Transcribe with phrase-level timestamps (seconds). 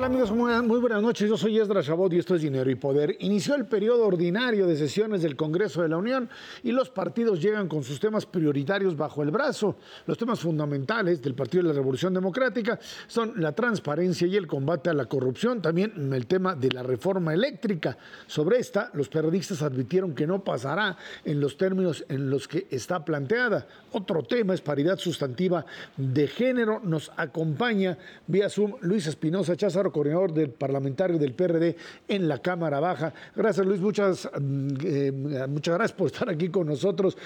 [0.00, 0.30] tal amigos?
[0.30, 1.28] Muy, buenas noches.
[1.28, 3.16] Yo soy Esdras Chabot y esto es Dinero y Poder.
[3.20, 6.30] Inició el periodo ordinario de sesiones del Congreso de la Unión
[6.62, 9.76] y los partidos llegan con sus temas prioritarios bajo el brazo.
[10.06, 12.78] Los temas fundamentales del Partido de la Revolución Democrática
[13.08, 17.34] son la transparencia y el combate a la corrupción, también el tema de la reforma
[17.34, 17.98] eléctrica.
[18.26, 20.96] Sobre esta, los periodistas advirtieron que no pasará
[21.26, 23.66] en los términos en los que está planteada.
[23.92, 26.80] Otro tema es paridad sustantiva de género.
[26.82, 31.76] Nos acompaña vía Zoom Luis Espinosa Cházaro coordinador del parlamentario del PRD
[32.08, 33.12] en la Cámara Baja.
[33.34, 33.80] Gracias, Luis.
[33.80, 37.16] Muchas, mm, eh, muchas gracias por estar aquí con nosotros.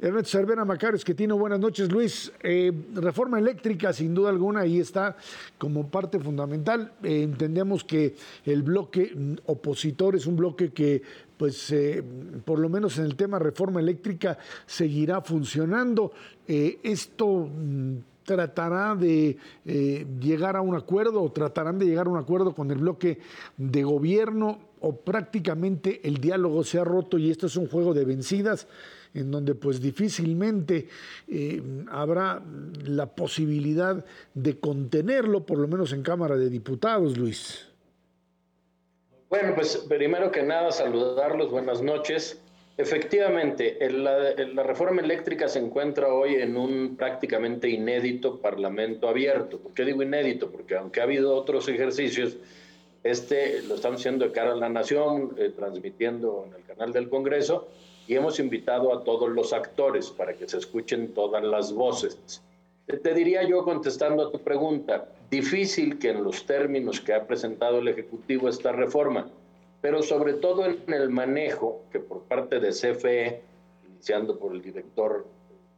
[0.00, 1.90] Ernesto Cervera Macarios, que tiene buenas noches.
[1.90, 5.16] Luis, eh, reforma eléctrica, sin duda alguna, ahí está
[5.58, 6.92] como parte fundamental.
[7.02, 8.14] Eh, entendemos que
[8.44, 11.02] el bloque mm, opositor es un bloque que,
[11.36, 11.74] pues,
[12.44, 16.12] por lo menos en el tema reforma eléctrica, seguirá funcionando.
[16.46, 17.96] esto mm,
[18.28, 22.70] tratará de eh, llegar a un acuerdo o tratarán de llegar a un acuerdo con
[22.70, 23.20] el bloque
[23.56, 28.04] de gobierno o prácticamente el diálogo se ha roto y esto es un juego de
[28.04, 28.68] vencidas
[29.14, 30.88] en donde pues difícilmente
[31.26, 32.42] eh, habrá
[32.84, 37.66] la posibilidad de contenerlo, por lo menos en Cámara de Diputados, Luis.
[39.30, 42.38] Bueno, pues primero que nada saludarlos, buenas noches.
[42.78, 49.58] Efectivamente, la, reforma eléctrica se encuentra hoy en un prácticamente inédito parlamento abierto.
[49.58, 50.48] ¿Por qué digo inédito?
[50.48, 52.36] Porque aunque ha habido otros ejercicios,
[53.02, 57.08] este lo estamos haciendo de cara a la nación, eh, transmitiendo en el canal del
[57.08, 57.66] Congreso,
[58.06, 62.44] y hemos invitado a todos los actores para que se escuchen todas las voces.
[62.86, 67.80] Te diría yo, contestando a tu pregunta, difícil que en los términos que ha presentado
[67.80, 69.28] el Ejecutivo esta reforma,
[69.80, 73.42] pero sobre todo en el manejo que por parte de CFE,
[73.88, 75.26] iniciando por el director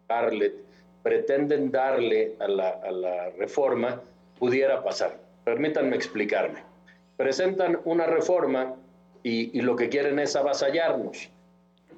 [0.08, 0.54] Barlett,
[1.02, 4.00] pretenden darle a la, reforma,
[4.38, 5.18] pudiera pasar.
[5.44, 6.62] Permítanme explicarme.
[7.16, 8.74] Presentan una reforma
[9.22, 11.30] y, lo que quieren es avasallarnos.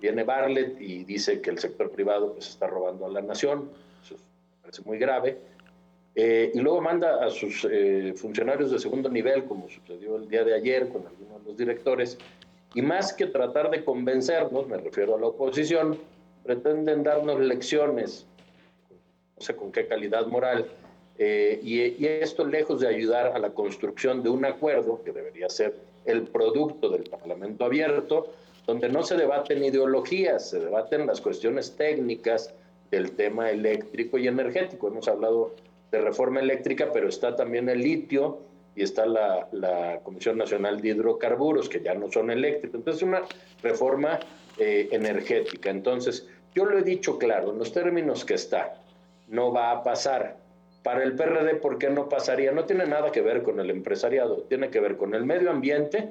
[0.01, 3.71] Viene Barlett y dice que el sector privado pues, está robando a la nación,
[4.05, 5.39] eso me parece muy grave,
[6.15, 10.45] eh, y luego manda a sus eh, funcionarios de segundo nivel, como sucedió el día
[10.45, 12.19] de ayer con algunos de los directores,
[12.75, 15.99] y más que tratar de convencernos, me refiero a la oposición,
[16.45, 18.27] pretenden darnos lecciones,
[19.37, 20.67] no sé con qué calidad moral,
[21.19, 25.49] eh, y, y, esto lejos de ayudar a la construcción de un acuerdo que debería
[25.49, 25.75] ser
[26.05, 28.33] el producto del Parlamento abierto,
[28.67, 32.55] donde no se debaten ideologías, se debaten las cuestiones técnicas
[32.91, 34.89] del tema eléctrico y energético.
[34.89, 35.53] Hemos hablado
[35.93, 38.41] de reforma eléctrica, pero está también el litio
[38.75, 42.79] y está la, Comisión Nacional de Hidrocarburos, que ya no son eléctricos.
[42.79, 43.23] Entonces, una
[43.63, 44.19] reforma
[44.59, 45.71] eh, energética.
[45.71, 48.81] Entonces, yo lo he dicho claro, en los términos que está,
[49.29, 50.39] no va a pasar.
[50.83, 52.51] Para el PRD, ¿por qué no pasaría?
[52.51, 56.09] No tiene nada que ver con el empresariado, tiene que ver con el medio ambiente,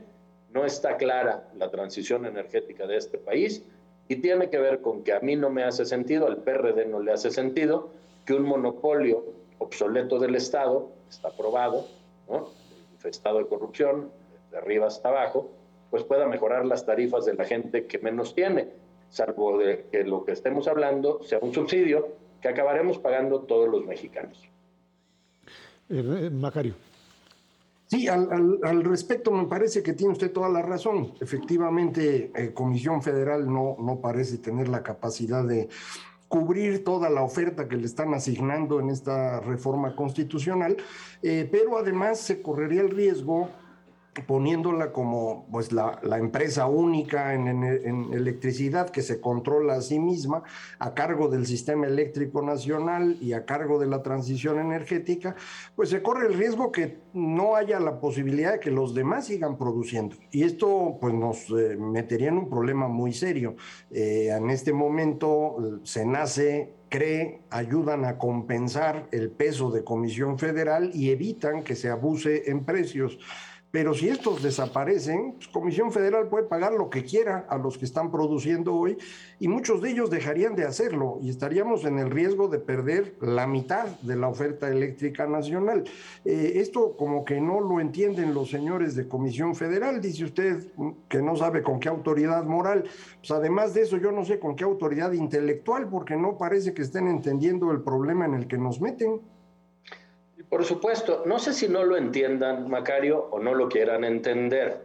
[0.53, 3.63] no está clara la transición energética de este país
[4.07, 6.99] y tiene que ver con que a mí no me hace sentido, al PRD no
[6.99, 7.89] le hace sentido
[8.25, 11.85] que un monopolio obsoleto del Estado, está aprobado,
[12.27, 12.49] ¿no?
[13.03, 14.11] estado de corrupción,
[14.51, 15.49] de arriba hasta abajo,
[15.89, 18.69] pues pueda mejorar las tarifas de la gente que menos tiene,
[19.09, 22.09] salvo de que lo que estemos hablando sea un subsidio
[22.41, 24.49] que acabaremos pagando todos los mexicanos.
[25.89, 26.75] Eh, eh, Macario.
[27.87, 31.13] Sí, al, respecto me parece que tiene usted toda la razón.
[31.19, 35.67] Efectivamente, eh, Comisión Federal no, no parece tener la capacidad de
[36.31, 40.77] cubrir toda la oferta que le están asignando en esta reforma constitucional,
[41.21, 43.49] eh, pero además se correría el riesgo
[44.27, 47.63] poniéndola como pues la, empresa única en,
[48.13, 50.43] electricidad que se controla a sí misma
[50.79, 55.35] a cargo del sistema eléctrico nacional y a cargo de la transición energética,
[55.75, 59.57] pues se corre el riesgo que no haya la posibilidad de que los demás sigan
[59.57, 60.17] produciendo.
[60.31, 63.55] Y esto pues nos eh, metería en un problema muy serio.
[63.91, 70.91] Eh, en este momento se nace cree, ayudan a compensar el peso de Comisión Federal
[70.93, 73.17] y evitan que se abuse en precios.
[73.71, 77.85] Pero si estos desaparecen, pues, Comisión Federal puede pagar lo que quiera a los que
[77.85, 78.97] están produciendo hoy
[79.39, 83.47] y muchos de ellos dejarían de hacerlo y estaríamos en el riesgo de perder la
[83.47, 85.85] mitad de la oferta eléctrica nacional.
[86.25, 90.73] Eh, esto como que no lo entienden los señores de Comisión Federal, dice usted
[91.07, 92.83] que no sabe con qué autoridad moral.
[93.19, 96.81] Pues además de eso, yo no sé con qué autoridad intelectual, porque no parece que
[96.81, 99.21] estén entendiendo el problema en el que nos meten.
[100.51, 104.79] Por supuesto, no sé si no lo entiendan, Macario, o no lo quieran entender,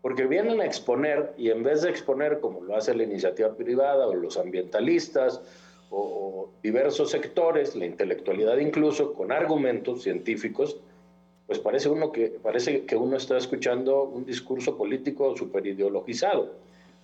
[0.00, 4.06] porque vienen a exponer y en vez de exponer como lo hace la iniciativa privada
[4.06, 5.42] o los ambientalistas
[5.90, 10.78] o, diversos sectores, la intelectualidad incluso, con argumentos científicos,
[11.46, 16.54] pues parece, uno que, parece que uno está escuchando un discurso político súper ideologizado.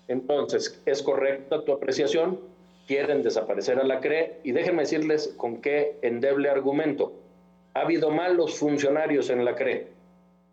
[0.08, 2.40] Entonces, es correcta tu apreciación,
[2.86, 7.27] quieren desaparecer a la CRE y déjenme decirles con qué endeble argumento.
[7.78, 9.86] Ha habido malos funcionarios en la CRE.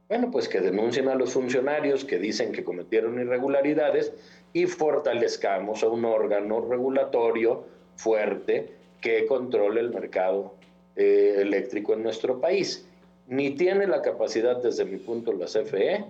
[0.07, 4.13] Bueno, pues que denuncien a los funcionarios que dicen que cometieron irregularidades
[4.53, 8.69] y fortalezcamos a un órgano regulatorio fuerte
[9.01, 10.53] que controle el mercado
[10.95, 12.87] eh, eléctrico en nuestro país.
[13.25, 16.05] Ni tiene la capacidad, desde mi punto, la CFE,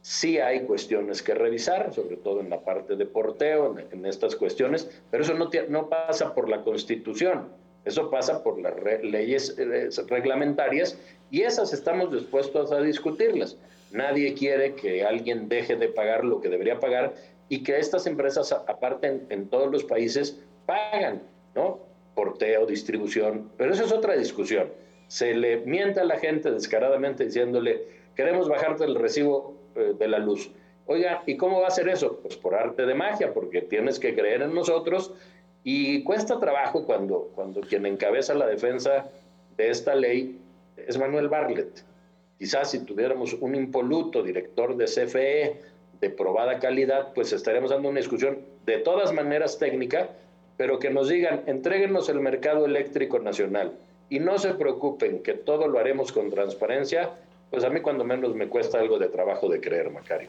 [0.00, 4.90] Sí hay cuestiones que revisar, sobre todo en la parte de porteo, en, estas cuestiones,
[5.10, 7.48] pero eso no, no, pasa por la Constitución,
[7.84, 10.98] eso pasa por las leyes eh, reglamentarias
[11.30, 13.56] y esas estamos dispuestos a discutirlas.
[13.92, 17.14] Nadie quiere que alguien deje de pagar lo que debería pagar
[17.48, 21.22] y que estas empresas, aparte en, todos los países, pagan,
[21.54, 21.78] ¿no?
[22.14, 24.68] Porteo, distribución, pero eso es otra discusión.
[25.08, 27.86] Se le miente a la gente descaradamente diciéndole,
[28.16, 30.50] queremos bajarte el recibo eh, de la luz.
[30.86, 32.18] Oiga, ¿y cómo va a ser eso?
[32.22, 35.12] Pues por arte de magia, porque tienes que creer en nosotros
[35.64, 39.10] y cuesta trabajo cuando, cuando quien encabeza la defensa
[39.56, 40.38] de esta ley
[40.76, 41.82] es Manuel Barlet.
[42.38, 45.60] Quizás si tuviéramos un impoluto director de CFE
[46.00, 50.10] de probada calidad, pues estaríamos dando una discusión de todas maneras técnica,
[50.56, 53.72] pero que nos digan, entréguenos el mercado eléctrico nacional
[54.10, 57.14] y no se preocupen que todo lo haremos con transparencia
[57.54, 60.28] pues a mí cuando menos me cuesta algo de trabajo de creer, Macario.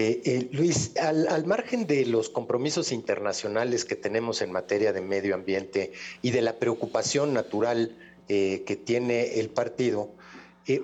[0.00, 5.34] Eh, eh, Luis, al, margen de los compromisos internacionales que tenemos en materia de medio
[5.34, 5.90] ambiente
[6.22, 7.98] y de la preocupación natural
[8.28, 10.12] eh, que tiene el partido,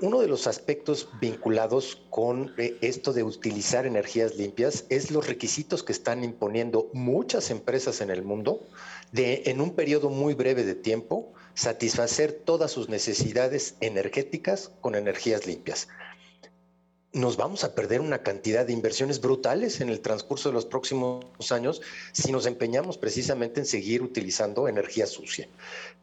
[0.00, 5.92] uno de los aspectos vinculados con esto de utilizar energías limpias es los requisitos que
[5.92, 8.66] están imponiendo muchas empresas en el mundo
[9.12, 15.46] de, en un periodo muy breve de tiempo, satisfacer todas sus necesidades energéticas con energías
[15.46, 15.88] limpias.
[17.14, 21.52] Nos vamos a perder una cantidad de inversiones brutales en el transcurso de los próximos
[21.52, 21.80] años
[22.10, 25.48] si nos empeñamos precisamente en seguir utilizando energía sucia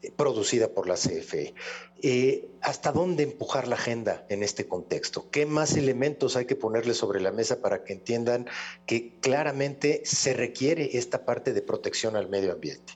[0.00, 1.52] eh, producida por la CFE.
[2.00, 5.30] Eh, ¿Hasta dónde empujar la agenda en este contexto?
[5.30, 8.46] ¿Qué más elementos hay que ponerle sobre la mesa para que entiendan
[8.86, 12.94] que claramente se requiere esta parte de protección al medio ambiente?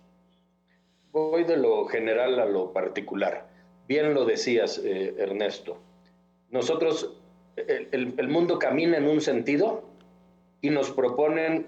[1.13, 3.47] Voy de lo general a lo particular.
[3.87, 5.77] Bien lo decías, eh, Ernesto.
[6.49, 7.21] Nosotros,
[7.57, 9.85] el, mundo camina en un sentido
[10.61, 11.67] y nos proponen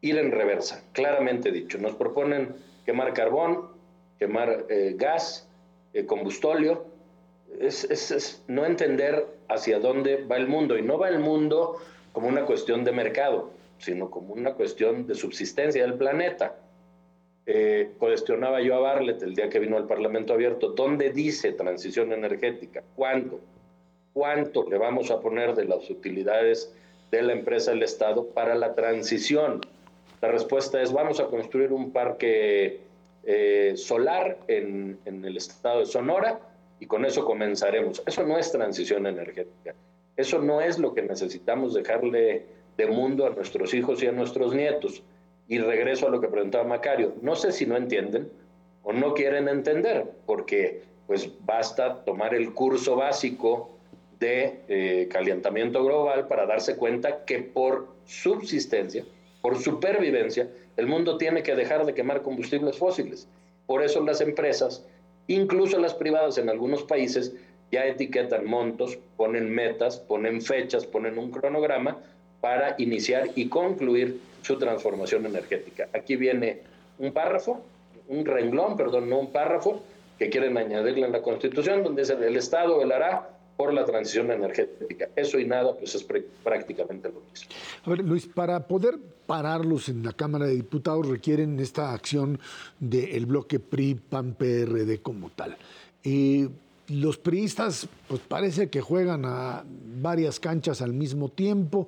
[0.00, 1.78] ir en reversa, claramente dicho.
[1.78, 2.54] Nos proponen
[2.86, 3.68] quemar carbón,
[4.18, 5.48] quemar eh, gas,
[5.92, 6.86] eh, combustóleo.
[7.60, 10.78] Es, es, no entender hacia dónde va el mundo.
[10.78, 11.78] Y no va el mundo
[12.12, 16.56] como una cuestión de mercado, sino como una cuestión de subsistencia del planeta
[17.46, 22.12] eh, cuestionaba yo a Barlet el día que vino al Parlamento Abierto, ¿dónde dice transición
[22.12, 22.84] energética?
[22.94, 23.40] ¿Cuándo?
[24.12, 26.74] ¿Cuánto le vamos a poner de las utilidades
[27.10, 29.60] de la empresa del Estado para la transición?
[30.20, 32.80] La respuesta es, vamos a construir un parque
[33.24, 36.40] eh, solar en, en el estado de Sonora
[36.78, 38.02] y con eso comenzaremos.
[38.06, 39.74] Eso no es transición energética.
[40.16, 44.54] Eso no es lo que necesitamos dejarle de mundo a nuestros hijos y a nuestros
[44.54, 45.02] nietos.
[45.48, 47.14] Y regreso a lo que preguntaba Macario.
[47.22, 48.30] No sé si no entienden
[48.82, 53.70] o no quieren entender, porque pues basta tomar el curso básico
[54.20, 59.04] de eh, calentamiento global para darse cuenta que por subsistencia,
[59.40, 63.26] por supervivencia, el mundo tiene que dejar de quemar combustibles fósiles.
[63.66, 64.84] Por eso las empresas,
[65.26, 67.32] incluso las privadas en algunos países,
[67.72, 71.96] ya etiquetan montos, ponen metas, ponen fechas, ponen un cronograma
[72.40, 75.88] para iniciar y concluir su transformación energética.
[75.94, 76.60] Aquí viene
[76.98, 77.62] un párrafo,
[78.08, 79.82] un renglón, perdón, no un párrafo,
[80.18, 85.10] que quieren añadirle en la Constitución, donde dice el Estado velará por la transición energética.
[85.14, 86.06] Eso y nada, pues es
[86.42, 87.50] prácticamente lo mismo.
[87.84, 92.40] A ver, Luis, para poder pararlos en la Cámara de Diputados requieren esta acción
[92.78, 95.58] del bloque PRI-PAN-PRD como tal.
[96.02, 96.48] Y
[96.88, 99.62] los priistas, pues parece que juegan a
[100.00, 101.86] varias canchas al mismo tiempo.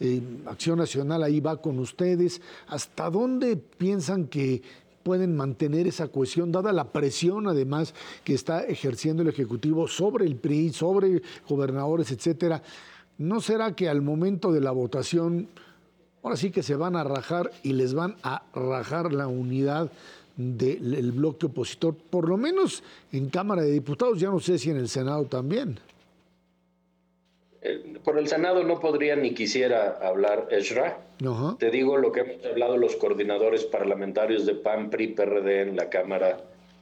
[0.00, 2.42] Eh, Acción Nacional ahí va con ustedes.
[2.66, 4.60] ¿Hasta dónde piensan que
[5.02, 7.94] pueden mantener esa cohesión, dada la presión además
[8.24, 12.62] que está ejerciendo el Ejecutivo sobre el PRI, sobre gobernadores, etcétera?
[13.18, 15.48] ¿No será que al momento de la votación,
[16.22, 19.90] ahora sí que se van a rajar y les van a rajar la unidad?
[20.34, 22.82] del bloque opositor, por lo menos
[23.12, 25.78] en Cámara de Diputados, ya no sé si en el Senado también.
[27.64, 30.98] Eh, por el Senado no podría ni quisiera hablar Ezra.
[31.58, 35.88] Te digo lo que hemos hablado los coordinadores parlamentarios de PAN, PRI, PRD en la
[35.88, 36.38] Cámara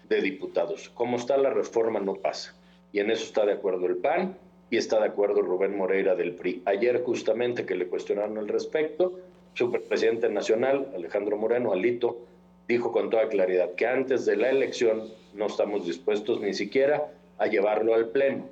[0.09, 0.89] de Diputados.
[0.91, 2.55] Como está la reforma no pasa.
[2.93, 4.37] Y en eso está de acuerdo el PAN
[4.71, 6.63] y está de acuerdo Rubén Moreira del PRI.
[6.65, 9.19] Ayer justamente que le cuestionaron al respecto,
[9.55, 12.19] su presidente nacional, Alejandro Moreno, Alito,
[12.67, 17.47] dijo con toda claridad que antes de la elección no estamos dispuestos ni siquiera a
[17.47, 18.49] llevarlo al Pleno.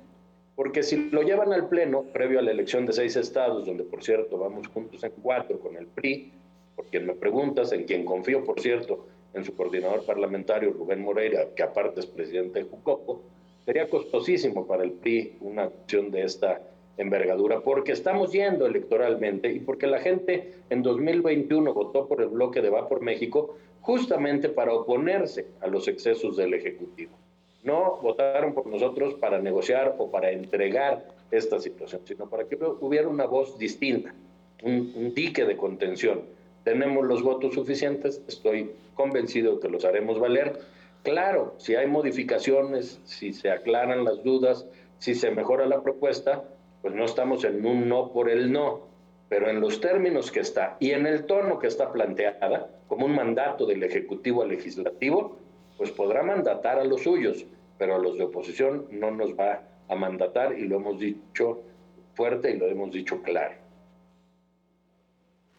[0.59, 4.03] Porque si lo llevan al Pleno, previo a la elección de seis estados, donde por
[4.03, 6.33] cierto vamos juntos en cuatro con el PRI,
[6.75, 11.47] por quien me preguntas, en quien confío, por cierto, en su coordinador parlamentario, Rubén Moreira,
[11.55, 13.21] que aparte es presidente de Jucopo,
[13.63, 16.61] sería costosísimo para el PRI una acción de esta
[16.97, 22.61] envergadura, porque estamos yendo electoralmente y porque la gente en 2021 votó por el bloque
[22.61, 27.13] de Va por México justamente para oponerse a los excesos del Ejecutivo.
[27.63, 33.07] No votaron por nosotros para negociar o para entregar esta situación, sino para que hubiera
[33.07, 34.13] una voz distinta,
[34.63, 36.21] un, dique de contención.
[36.63, 40.59] Tenemos los votos suficientes, estoy convencido que los haremos valer.
[41.03, 44.65] Claro, si hay modificaciones, si se aclaran las dudas,
[44.97, 46.43] si se mejora la propuesta,
[46.81, 48.87] pues no estamos en un no por el no,
[49.27, 53.15] pero en los términos que está y en el tono que está planteada, como un
[53.15, 55.37] mandato del Ejecutivo al Legislativo,
[55.79, 57.45] pues podrá mandatar a los suyos,
[57.77, 61.63] pero a los de oposición no nos va a mandatar y lo hemos dicho
[62.15, 63.55] fuerte y lo hemos dicho claro.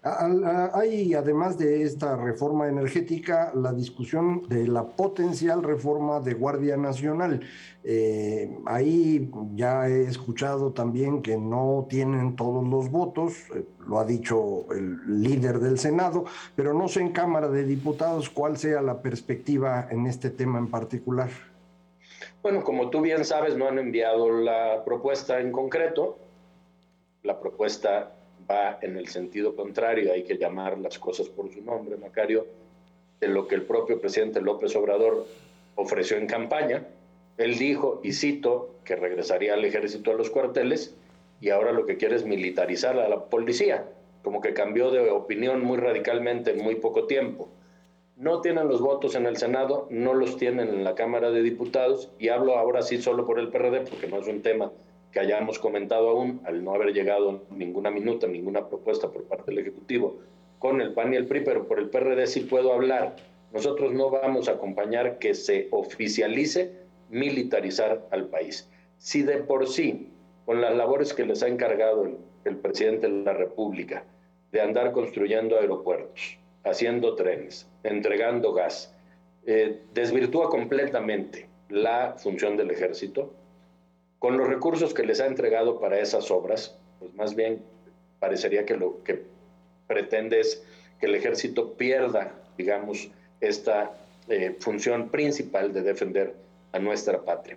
[0.03, 7.43] Hay, además de esta reforma energética, la discusión de la potencial reforma de Guardia Nacional.
[7.85, 14.07] Eh, ahí ya he escuchado también que no tienen todos los votos, eh, lo ha
[14.07, 16.25] dicho el líder del Senado,
[16.57, 20.71] pero no sé en Cámara de Diputados cuál sea la perspectiva en este tema en
[20.71, 21.29] particular.
[22.43, 26.19] Bueno, como tú bien sabes, no han enviado la propuesta en concreto.
[27.23, 28.15] La propuesta
[28.51, 32.47] va en el sentido contrario, hay que llamar las cosas por su nombre, Macario,
[33.21, 35.27] de lo que el propio presidente López Obrador
[35.77, 36.87] ofreció en campaña.
[37.37, 40.95] Él dijo, y cito, que regresaría al ejército a los cuarteles
[41.41, 43.87] y ahora lo que quiere es militarizar a la policía,
[44.23, 47.49] como que cambió de opinión muy radicalmente en muy poco tiempo.
[48.17, 52.11] No tienen los votos en el Senado, no los tienen en la Cámara de Diputados
[52.19, 54.71] y hablo ahora sí solo por el PRD porque no es un tema
[55.13, 59.61] que hayamos comentado aún, al no haber llegado ninguna minuta, ninguna propuesta por parte del
[59.61, 60.19] Ejecutivo
[60.61, 63.17] con el PAN y el PRI, pero por el PRD sí puedo hablar.
[63.53, 66.73] Nosotros no vamos a acompañar que se oficialice
[67.09, 68.69] militarizar al país.
[68.99, 70.11] Si de por sí,
[70.45, 72.07] con las labores que les ha encargado
[72.45, 74.05] el, presidente de la República,
[74.53, 78.95] de andar construyendo aeropuertos, haciendo trenes, entregando gas,
[79.47, 83.33] eh, desvirtúa completamente la función del ejército,
[84.21, 87.63] con los recursos que les ha entregado para esas obras, pues más bien
[88.21, 89.23] parecería que lo que
[89.89, 90.63] pretende es
[91.01, 93.09] que el ejército pierda, digamos,
[93.41, 93.93] esta
[94.29, 96.35] eh, función principal de defender
[96.73, 97.57] a nuestra patria.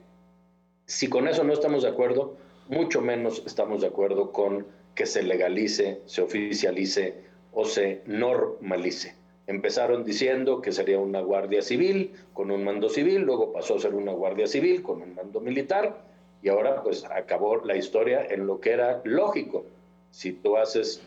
[0.86, 2.38] Si con eso no estamos de acuerdo,
[2.70, 4.66] mucho menos estamos de acuerdo con
[4.96, 7.14] que se legalice, se oficialice
[7.52, 9.16] o se normalice.
[9.48, 13.94] Empezaron diciendo que sería una guardia civil con un mando civil, luego pasó a ser
[13.96, 16.13] una guardia civil con un mando militar,
[16.44, 19.66] y ahora pues acabó la historia en lo que era lógico.
[20.12, 21.02] Si tú haces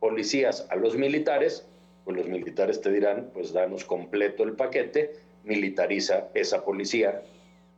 [0.00, 1.64] policías a los militares,
[2.04, 7.22] pues los militares te dirán, pues danos completo el paquete, militariza esa policía,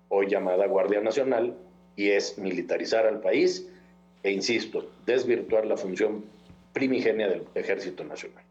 [0.08, 1.54] hoy llamada Guardia Nacional,
[1.94, 3.68] y es militarizar al país
[4.22, 6.24] e, insisto, desvirtuar la función
[6.72, 8.47] primigenia del Ejército Nacional.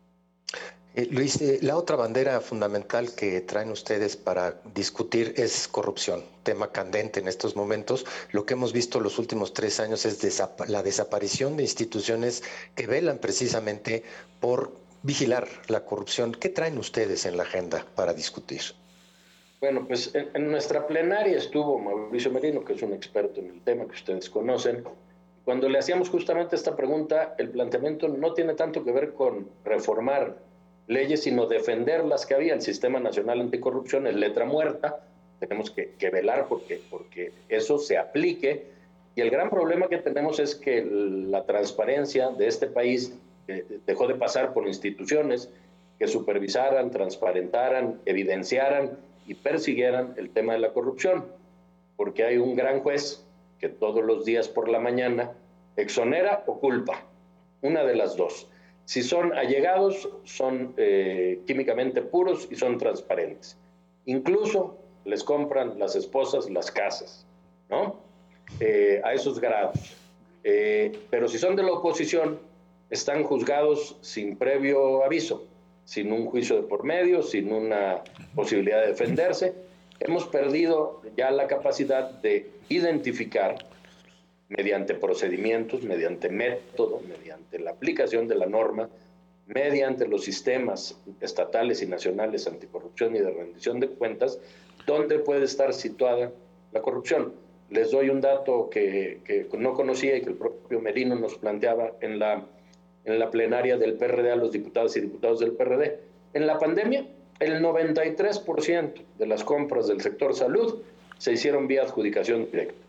[0.97, 6.71] Eh, Luis, eh, la otra bandera fundamental que traen ustedes para discutir es corrupción, tema
[6.71, 8.03] candente en estos momentos.
[8.31, 12.41] Lo que hemos visto los últimos tres años es la desaparición de instituciones
[12.73, 14.01] que velan precisamente
[14.39, 14.71] por
[15.03, 16.31] vigilar la corrupción.
[16.31, 18.61] ¿Qué traen ustedes en la agenda para discutir?
[19.61, 23.61] Bueno, pues en, en nuestra plenaria estuvo Mauricio Merino, que es un experto en el
[23.61, 24.83] tema que ustedes conocen.
[25.45, 30.46] Cuando le hacíamos justamente esta pregunta, el planteamiento no tiene tanto que ver con reformar
[30.87, 32.53] leyes, sino defender las que había.
[32.53, 35.01] El Sistema Nacional Anticorrupción es letra muerta,
[35.39, 38.65] tenemos que, velar porque, porque eso se aplique.
[39.15, 43.13] Y el gran problema que tenemos es que la transparencia de este país
[43.47, 45.49] eh, dejó de pasar por instituciones
[45.99, 51.25] que supervisaran, transparentaran, evidenciaran y persiguieran el tema de la corrupción,
[51.95, 53.25] porque hay un gran juez
[53.59, 55.31] que todos los días por la mañana
[55.75, 57.03] exonera o culpa,
[57.61, 58.47] una de las dos.
[58.87, 63.57] Si son allegados, son eh, químicamente puros y son transparentes.
[64.05, 67.25] Incluso les compran las esposas las casas,
[67.69, 67.97] ¿no?
[68.61, 69.77] Eh, a esos grados.
[70.45, 72.39] Eh, pero si son de la oposición,
[72.89, 75.43] están juzgados sin previo aviso,
[75.83, 79.53] sin un juicio de por medio, sin una posibilidad de defenderse.
[79.99, 83.57] hemos perdido ya la capacidad de identificar
[84.49, 88.89] mediante procedimientos, mediante método, mediante la aplicación de la norma,
[89.47, 94.39] mediante los sistemas estatales y nacionales anticorrupción y de rendición de cuentas,
[94.85, 96.31] dónde puede estar situada
[96.71, 97.33] la corrupción.
[97.69, 101.93] Les doy un dato que, que, no conocía y que el propio Merino nos planteaba
[101.99, 102.45] en la,
[103.03, 105.99] en la plenaria del PRD a los diputados y diputados del PRD.
[106.33, 107.05] En la pandemia,
[107.39, 110.81] el 93% de las compras del sector salud
[111.17, 112.86] se hicieron vía adjudicación directa.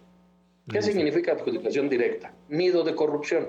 [0.68, 2.32] ¿Qué significa adjudicación directa?
[2.48, 3.48] Nido de corrupción.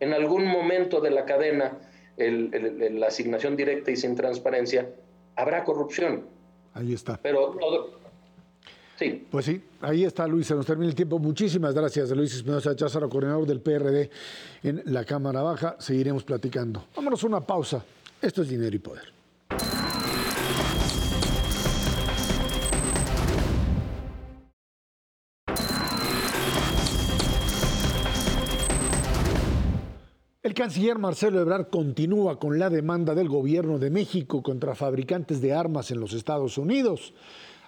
[0.00, 1.78] En algún momento de la cadena,
[2.16, 4.90] la asignación directa y sin transparencia,
[5.36, 6.26] habrá corrupción.
[6.74, 7.18] Ahí está.
[7.22, 8.00] Pero todo.
[8.98, 9.26] Sí.
[9.30, 11.18] Pues sí, ahí está Luis, se nos termina el tiempo.
[11.18, 14.10] Muchísimas gracias, Luis Espinosa Cházaro, coordinador del PRD
[14.62, 15.76] en la Cámara Baja.
[15.78, 16.84] Seguiremos platicando.
[16.94, 17.84] Vámonos a una pausa.
[18.20, 19.21] Esto es Dinero y Poder.
[30.52, 35.54] El canciller Marcelo Ebrard continúa con la demanda del gobierno de México contra fabricantes de
[35.54, 37.14] armas en los Estados Unidos.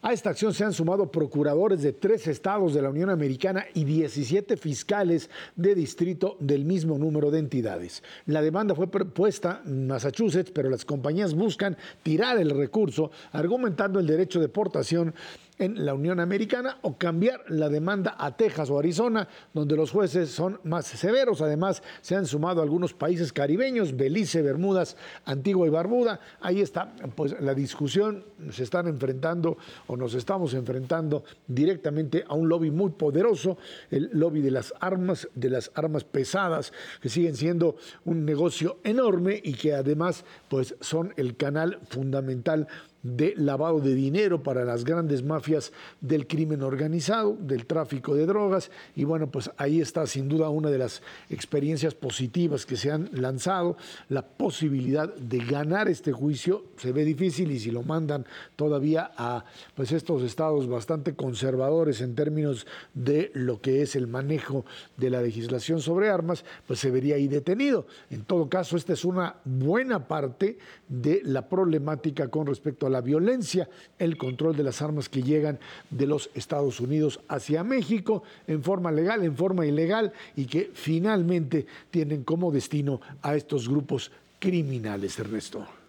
[0.02, 3.84] A esta acción se han sumado procuradores de tres estados de la Unión Americana y
[3.84, 8.02] 17 fiscales de distrito del mismo número de entidades.
[8.26, 14.06] La demanda fue propuesta en Massachusetts, pero las compañías buscan tirar el recurso argumentando el
[14.06, 15.14] derecho de portación
[15.58, 20.30] en la Unión Americana o cambiar la demanda a Texas o Arizona, donde los jueces
[20.30, 21.40] son más severos.
[21.40, 26.20] Además, se han sumado algunos países caribeños, Belice, Bermudas, Antigua y Barbuda.
[26.40, 29.56] Ahí está pues la discusión, se están enfrentando
[29.86, 33.58] o nos estamos enfrentando directamente a un lobby muy poderoso,
[33.90, 39.40] el lobby de las armas, de las armas pesadas, que siguen siendo un negocio enorme
[39.42, 42.68] y que además pues son el canal fundamental
[43.04, 48.70] de lavado de dinero para las grandes mafias del crimen organizado, del tráfico de drogas.
[48.96, 53.10] Y bueno, pues ahí está sin duda una de las experiencias positivas que se han
[53.12, 53.76] lanzado.
[54.08, 58.24] La posibilidad de ganar este juicio se ve difícil y si lo mandan
[58.56, 59.44] todavía a
[59.76, 64.64] pues estos estados bastante conservadores en términos de lo que es el manejo
[64.96, 67.86] de la legislación sobre armas, pues se vería ahí detenido.
[68.10, 70.56] En todo caso, esta es una buena parte
[70.88, 75.58] de la problemática con respecto a la violencia, el control de las armas que llegan
[75.90, 81.66] de los Estados Unidos hacia México en forma legal, en forma ilegal y que finalmente
[81.90, 85.83] tienen como destino a estos grupos criminales, Ernesto.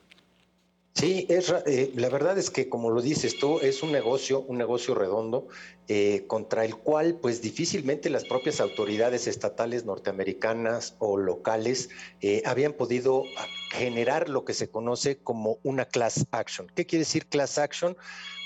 [0.98, 4.96] Sí, eh, la verdad es que como lo dices tú, es un negocio, un negocio
[4.96, 5.50] redondo
[5.90, 11.90] eh, contra el cual pues difícilmente las propias autoridades estatales norteamericanas o locales
[12.22, 13.26] eh, habían podido
[13.70, 16.68] generar lo que se conoce como una class action.
[16.74, 17.98] ¿Qué quiere decir class action?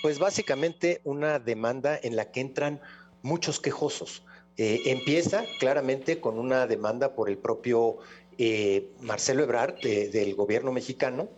[0.01, 2.81] Pues básicamente una demanda en la que entran
[3.21, 4.25] muchos quejosos.
[4.57, 7.99] empieza claramente con una demanda por el propio
[9.01, 11.29] Marcelo Ebrard del gobierno mexicano,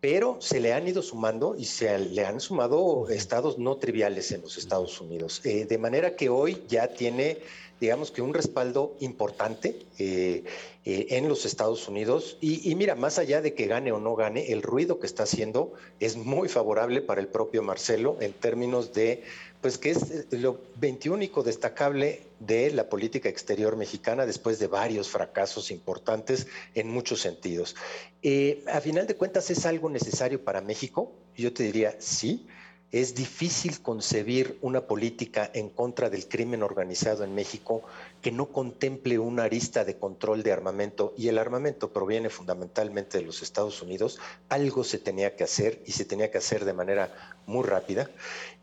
[0.00, 4.40] pero se le han ido sumando y se le han sumado estados no triviales en
[4.40, 5.42] los Estados Unidos.
[5.44, 7.38] Eh, de manera que hoy ya tiene,
[7.80, 10.44] digamos que un respaldo importante eh,
[10.86, 12.38] eh, en los Estados Unidos.
[12.40, 15.74] Y, mira, más allá de que gane o no gane, el ruido que está haciendo
[16.00, 19.22] es muy favorable para el propio Marcelo en términos de,
[19.60, 25.70] pues que es lo 21 destacable de la política exterior mexicana después de varios fracasos
[25.70, 27.76] importantes en muchos sentidos.
[28.22, 31.12] Eh, a final de cuentas, ¿es algo necesario para México?
[31.36, 32.46] Yo te diría sí.
[32.92, 37.82] Es difícil concebir una política en contra del crimen organizado en México
[38.20, 43.24] que no contemple una arista de control de armamento y el armamento proviene fundamentalmente de
[43.24, 44.18] los Estados Unidos.
[44.48, 48.10] Algo se tenía que hacer y se tenía que hacer de manera muy rápida.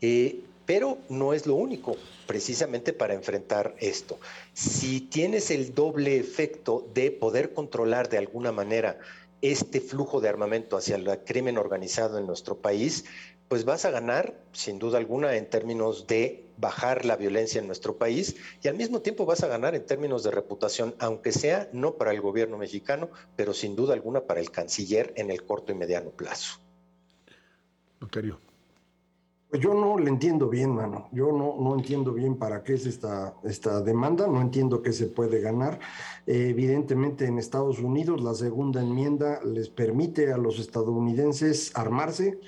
[0.02, 4.20] Eh, pero no es lo único, precisamente para enfrentar esto.
[4.52, 8.98] Si tienes el doble efecto de poder controlar de alguna manera
[9.40, 13.06] este flujo de armamento hacia el crimen organizado en nuestro país,
[13.48, 17.96] pues vas a ganar, sin duda alguna, en términos de bajar la violencia en nuestro
[17.96, 21.94] país y al mismo tiempo vas a ganar en términos de reputación, aunque sea no
[21.94, 25.76] para el gobierno mexicano, pero sin duda alguna para el canciller en el corto y
[25.76, 26.60] mediano plazo.
[29.50, 31.08] Pues yo no le entiendo bien, mano.
[31.10, 35.06] Yo no, no entiendo bien para qué es esta, esta demanda, no entiendo qué se
[35.06, 35.80] puede ganar.
[36.26, 42.38] Eh, evidentemente en Estados Unidos la segunda enmienda les permite a los estadounidenses armarse,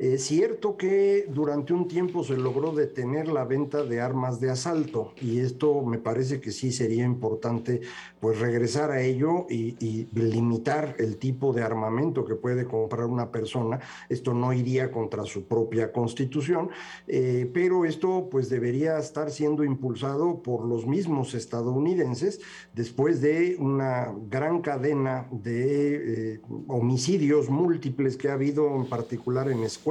[0.00, 5.12] Es cierto que durante un tiempo se logró detener la venta de armas de asalto
[5.20, 7.82] y esto me parece que sí sería importante
[8.18, 9.76] pues regresar a ello y,
[10.14, 13.80] limitar el tipo de armamento que puede comprar una persona.
[14.08, 16.70] Esto no iría contra su propia constitución,
[17.06, 22.40] eh, pero esto pues debería estar siendo impulsado por los mismos estadounidenses
[22.72, 29.62] después de una gran cadena de eh, homicidios múltiples que ha habido en particular en
[29.62, 29.89] escuelas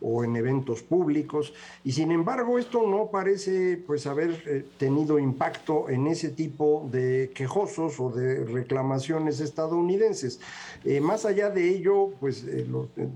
[0.00, 1.52] o en eventos públicos
[1.84, 7.30] y sin embargo esto no parece pues haber eh, tenido impacto en ese tipo de
[7.34, 10.40] quejosos o de reclamaciones estadounidenses.
[10.84, 12.66] Eh, más allá de ello, pues eh,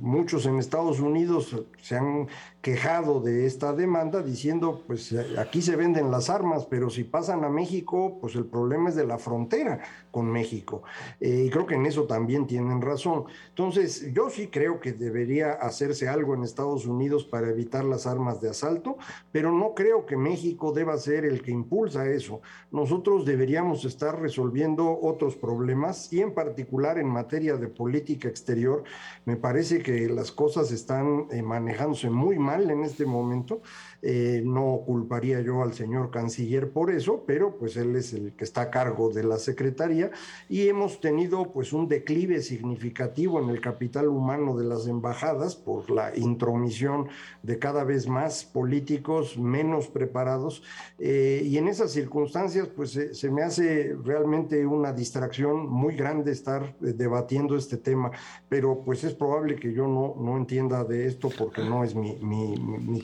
[0.01, 2.29] muchos en Estados Unidos se han
[2.67, 7.49] quejado de esta demanda diciendo, pues aquí se venden las armas, pero si pasan a
[7.49, 9.79] México, pues el problema es de la frontera
[10.11, 10.83] con México.
[11.21, 13.27] Eh, y creo que en eso también tienen razón.
[13.51, 18.41] Entonces, yo sí creo que debería hacerse algo en Estados Unidos para evitar las armas
[18.41, 18.97] de asalto,
[19.31, 22.41] pero no creo que México deba ser el que impulsa eso.
[22.73, 28.83] Nosotros deberíamos estar resolviendo otros problemas y en particular en materia de política exterior,
[29.25, 33.63] me parece que las cosas están eh, manejándose muy mal en este momento.
[34.03, 38.45] Eh, no culparía yo al señor canciller por eso, pero pues él es el que
[38.45, 40.11] está a cargo de la Secretaría
[40.49, 45.91] y hemos tenido pues un declive significativo en el capital humano de las embajadas por
[45.91, 47.09] la intromisión
[47.43, 50.63] de cada vez más políticos menos preparados
[50.99, 56.77] eh, y en esas circunstancias pues se me hace realmente una distracción muy grande estar
[56.83, 58.11] eh, debatiendo este tema,
[58.49, 62.17] pero pues es probable que yo no, no entienda de esto porque no es mi,
[62.17, 62.46] mi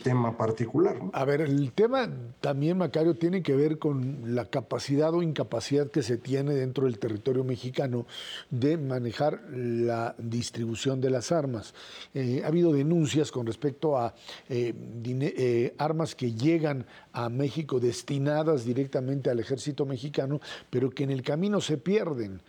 [0.02, 0.98] tema particular.
[1.12, 2.08] A ver, el tema
[2.40, 6.98] también, Macario, tiene que ver con la capacidad o incapacidad que se tiene dentro del
[6.98, 8.06] territorio mexicano
[8.50, 11.74] de manejar la distribución de las armas.
[12.14, 14.14] Eh, ha habido denuncias con respecto a
[14.48, 14.74] eh,
[15.04, 21.22] eh, armas que llegan a México destinadas directamente al ejército mexicano, pero que en el
[21.22, 22.40] camino se pierden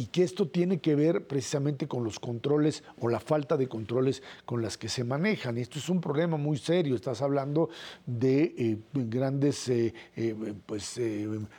[0.00, 4.22] y que esto tiene que ver precisamente con los controles o la falta de controles
[4.46, 5.58] con las que se manejan.
[5.58, 7.68] Esto es un problema muy serio, estás hablando
[8.06, 10.98] de eh, grandes eh, eh, pues,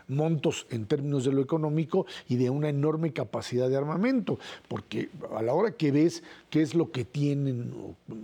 [0.07, 5.43] montos en términos de lo económico y de una enorme capacidad de armamento, porque a
[5.43, 7.71] la hora que ves qué es lo que tienen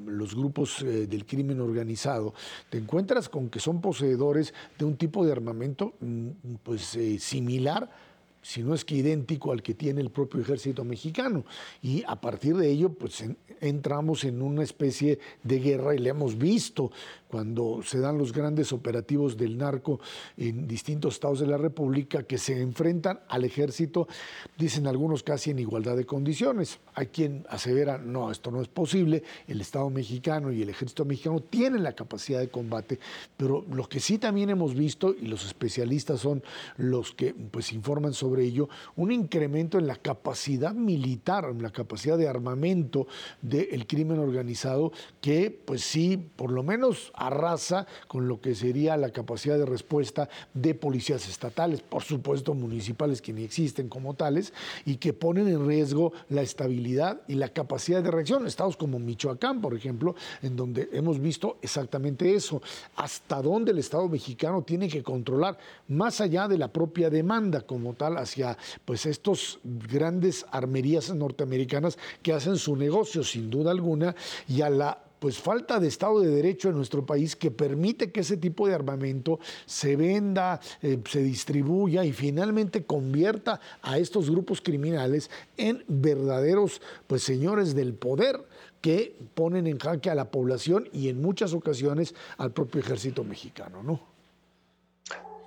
[0.07, 2.33] los grupos del crimen organizado,
[2.71, 7.87] te encuentras con que son poseedores de un tipo de armamento mm, pues, similar
[8.41, 11.45] si no es que idéntico al que tiene el propio ejército mexicano.
[11.81, 13.23] Y a partir de ello, pues
[13.59, 16.91] entramos en una especie de guerra y le hemos visto
[17.27, 19.99] cuando se dan los grandes operativos del narco
[20.37, 24.07] en distintos estados de la República que se enfrentan al ejército,
[24.57, 26.79] dicen algunos casi en igualdad de condiciones.
[26.93, 31.41] Hay quien asevera, no, esto no es posible, el Estado mexicano y el ejército mexicano
[31.41, 32.99] tienen la capacidad de combate,
[33.35, 36.43] pero lo que sí también hemos visto, y los especialistas son
[36.77, 42.17] los que pues informan sobre ello, un incremento en la capacidad militar, en la capacidad
[42.17, 43.07] de armamento
[43.41, 49.11] del crimen organizado, que pues sí, por lo menos arrasa con lo que sería la
[49.11, 54.53] capacidad de respuesta de policías estatales, por supuesto municipales que ni existen como tales,
[54.85, 58.47] y que ponen en riesgo la estabilidad y la capacidad de reacción.
[58.47, 62.61] Estados como Michoacán, por ejemplo, en donde hemos visto exactamente eso,
[62.95, 67.93] hasta dónde el Estado mexicano tiene que controlar, más allá de la propia demanda como
[67.93, 74.15] tal, hacia pues estos grandes armerías norteamericanas que hacen su negocio, sin duda alguna,
[74.47, 78.19] y a la pues falta de Estado de Derecho en nuestro país que permite que
[78.21, 84.61] ese tipo de armamento se venda, eh, se distribuya y finalmente convierta a estos grupos
[84.61, 88.39] criminales en verdaderos pues señores del poder
[88.81, 93.81] que ponen en jaque a la población y en muchas ocasiones al propio ejército mexicano,
[93.81, 94.17] ¿no?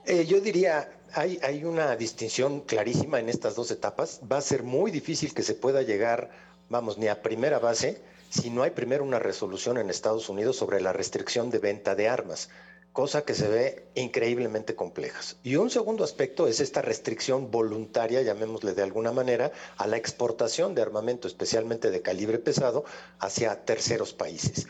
[0.05, 4.21] Eh, yo diría, hay, hay una distinción clarísima en estas dos etapas.
[4.31, 6.31] Va a ser muy difícil que se pueda llegar,
[6.69, 10.81] vamos, ni a primera base si no hay primero una resolución en Estados Unidos sobre
[10.81, 12.49] la restricción de venta de armas,
[12.93, 15.21] cosa que se ve increíblemente compleja.
[15.43, 20.77] Y un segundo aspecto es esta restricción voluntaria, llamémosle de alguna manera, a la exportación
[20.77, 22.85] de armamento, especialmente de calibre pesado,
[23.19, 24.69] hacia terceros países.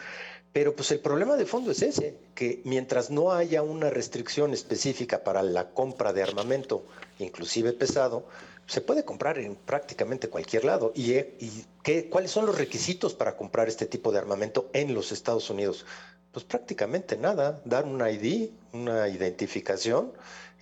[0.53, 5.23] Pero pues el problema de fondo es ese, que mientras no haya una restricción específica
[5.23, 6.85] para la compra de armamento,
[7.21, 8.27] inclusive pesado,
[8.71, 10.93] se puede comprar en prácticamente cualquier lado.
[10.95, 14.95] ¿Y, eh, y qué, cuáles son los requisitos para comprar este tipo de armamento en
[14.95, 15.85] los Estados Unidos?
[16.31, 20.13] Pues prácticamente nada, dar un ID, una identificación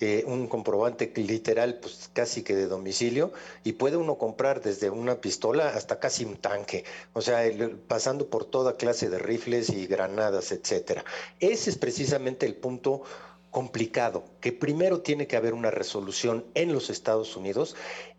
[0.00, 3.32] eh, un comprobante literal, pues casi que de domicilio,
[3.64, 7.42] y puede uno comprar desde una pistola hasta casi un tanque, o sea,
[7.88, 11.04] pasando por toda clase de rifles y granadas, etcétera.
[11.40, 13.02] Ese es precisamente el punto
[13.50, 17.76] complicado, que primero tiene que haber una resolución en los Estados Unidos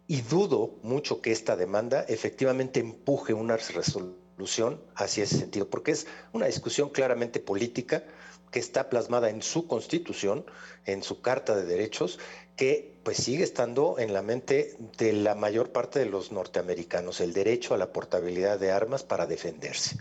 [0.08, 6.08] y dudo mucho que esta demanda efectivamente empuje una resolución hacia ese sentido, porque es
[6.34, 8.04] una discusión claramente política
[8.52, 10.46] que está plasmada en su constitución,
[10.86, 12.18] en su Carta de Derechos,
[12.56, 17.34] que pues sigue estando en la mente de la mayor parte de los norteamericanos, el
[17.34, 19.98] derecho a la portabilidad de armas para defenderse.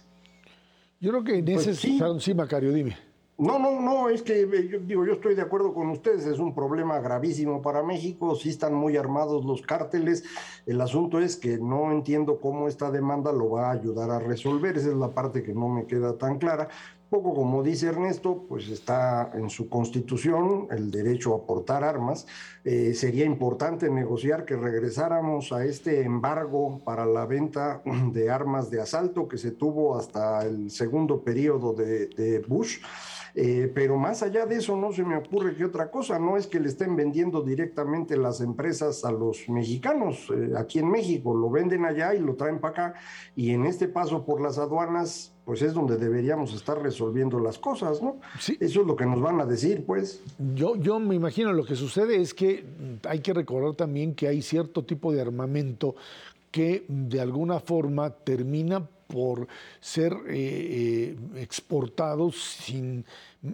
[1.01, 1.81] Yo creo que en pues ese...
[1.81, 2.01] Sí.
[2.19, 3.08] sí, Macario, dime.
[3.39, 6.41] No, no, no, es que eh, yo digo, yo estoy de acuerdo con ustedes, es
[6.41, 10.25] un problema gravísimo para México, sí están muy armados los cárteles,
[10.67, 14.77] el asunto es que no entiendo cómo esta demanda lo va a ayudar a resolver,
[14.77, 16.69] esa es la parte que no me queda tan clara,
[17.11, 22.27] poco como dice Ernesto, pues está en su constitución el derecho a portar armas.
[22.65, 28.83] Eh, sería importante negociar que regresáramos a este embargo para la venta de armas de
[28.83, 32.81] asalto que se tuvo hasta el segundo periodo de Bush.
[33.41, 36.49] Eh, pero más allá de eso no se me ocurre que otra cosa, no es
[36.49, 41.49] que le estén vendiendo directamente las empresas a los mexicanos eh, aquí en México, lo
[41.49, 43.01] venden allá y lo traen para acá
[43.37, 48.03] y en este paso por las aduanas pues es donde deberíamos estar resolviendo las cosas,
[48.03, 48.21] ¿no?
[48.41, 48.57] Sí.
[48.59, 50.21] Eso es lo que nos van a decir, pues.
[50.57, 52.67] Yo, yo me imagino lo que sucede es que
[53.09, 55.95] hay que recordar también que hay cierto tipo de armamento
[56.51, 59.49] que de alguna forma termina por
[59.81, 63.05] ser eh, exportados sin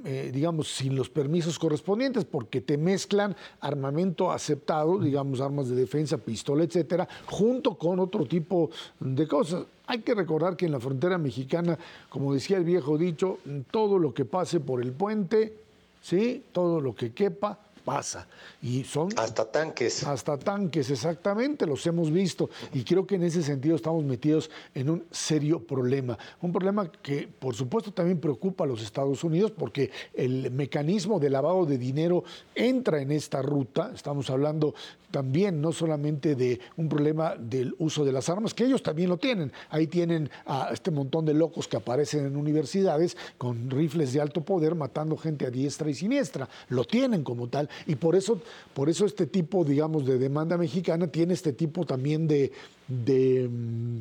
[0.04, 6.16] eh, digamos, sin los permisos correspondientes, porque te mezclan armamento aceptado, digamos, armas de defensa,
[6.16, 9.66] pistola, etcétera, junto con otro tipo de cosas.
[9.86, 13.38] Hay que recordar que en la frontera mexicana, como decía el viejo dicho,
[13.70, 15.54] todo lo que pase por el puente,
[16.00, 16.42] ¿sí?
[16.52, 18.26] todo lo que quepa, pasa.
[18.62, 19.10] Y son...
[19.16, 20.04] Hasta tanques.
[20.04, 22.50] Hasta tanques, exactamente, los hemos visto.
[22.72, 26.18] Y creo que en ese sentido estamos metidos en un serio problema.
[26.40, 31.30] Un problema que, por supuesto, también preocupa a los Estados Unidos porque el mecanismo de
[31.30, 33.92] lavado de dinero entra en esta ruta.
[33.94, 34.74] Estamos hablando
[35.10, 39.16] también no solamente de un problema del uso de las armas, que ellos también lo
[39.16, 39.52] tienen.
[39.70, 44.40] Ahí tienen a este montón de locos que aparecen en universidades con rifles de alto
[44.40, 46.48] poder matando gente a diestra y siniestra.
[46.68, 48.40] Lo tienen como tal y por eso,
[48.72, 52.50] por eso este tipo, digamos, de demanda mexicana tiene este tipo también de,
[52.88, 54.00] mm,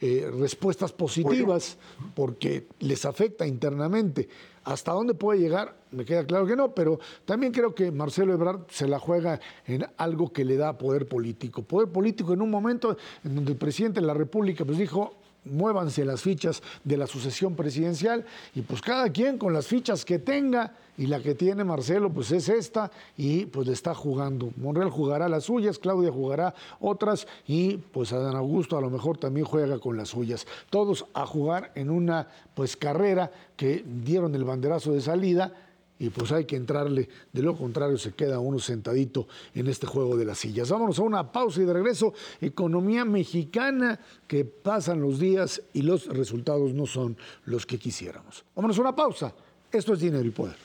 [0.00, 1.76] eh, respuestas positivas
[2.14, 4.28] porque les afecta internamente.
[4.64, 5.76] ¿Hasta dónde puede llegar?
[5.90, 9.86] Me queda claro que no, pero también creo que Marcelo Ebrard se la juega en
[9.98, 11.62] algo que le da poder político.
[11.62, 16.04] Poder político en un momento en donde el presidente de la República pues dijo, muévanse
[16.04, 20.72] las fichas de la sucesión presidencial y pues cada quien con las fichas que tenga
[20.96, 24.52] y la que tiene Marcelo pues es esta y pues le está jugando.
[24.56, 29.46] Monreal jugará las suyas, Claudia jugará otras y pues Adán Augusto a lo mejor también
[29.46, 30.46] juega con las suyas.
[30.70, 35.52] Todos a jugar en una pues carrera que dieron el banderazo de salida
[35.98, 40.16] y pues hay que entrarle, de lo contrario se queda uno sentadito en este juego
[40.16, 40.70] de las sillas.
[40.70, 46.06] Vámonos a una pausa y de regreso, economía mexicana que pasan los días y los
[46.06, 48.44] resultados no son los que quisiéramos.
[48.54, 49.32] Vámonos a una pausa,
[49.70, 50.56] esto es dinero y poder.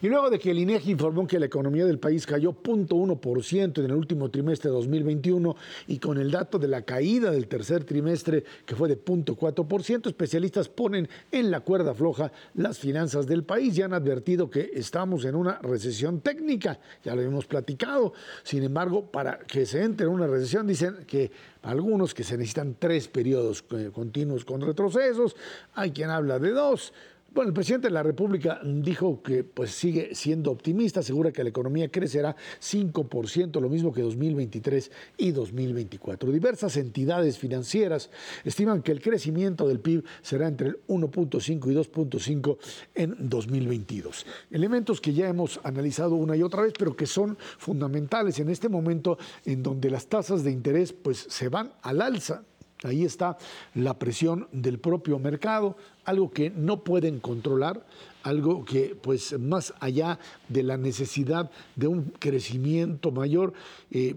[0.00, 3.84] Y luego de que el INEGI informó que la economía del país cayó 0.1% en
[3.84, 5.56] el último trimestre de 2021
[5.88, 10.68] y con el dato de la caída del tercer trimestre que fue de 0.4%, especialistas
[10.68, 15.34] ponen en la cuerda floja las finanzas del país y han advertido que estamos en
[15.34, 18.12] una recesión técnica, ya lo hemos platicado.
[18.42, 21.30] Sin embargo, para que se entre en una recesión dicen que
[21.62, 25.36] algunos que se necesitan tres periodos eh, continuos con retrocesos,
[25.74, 26.92] hay quien habla de dos.
[27.38, 31.50] Bueno, el presidente de la República dijo que pues, sigue siendo optimista, asegura que la
[31.50, 36.32] economía crecerá 5%, lo mismo que 2023 y 2024.
[36.32, 38.10] Diversas entidades financieras
[38.42, 42.58] estiman que el crecimiento del PIB será entre el 1.5 y 2.5
[42.96, 44.26] en 2022.
[44.50, 48.68] Elementos que ya hemos analizado una y otra vez, pero que son fundamentales en este
[48.68, 52.42] momento en donde las tasas de interés pues, se van al alza.
[52.84, 53.36] Ahí está
[53.74, 57.84] la presión del propio mercado, algo que no pueden controlar,
[58.22, 63.52] algo que pues más allá de la necesidad de un crecimiento mayor,
[63.90, 64.14] eh,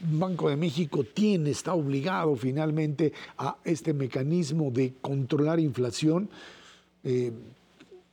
[0.00, 6.30] Banco de México tiene, está obligado finalmente a este mecanismo de controlar inflación.
[7.02, 7.32] Eh,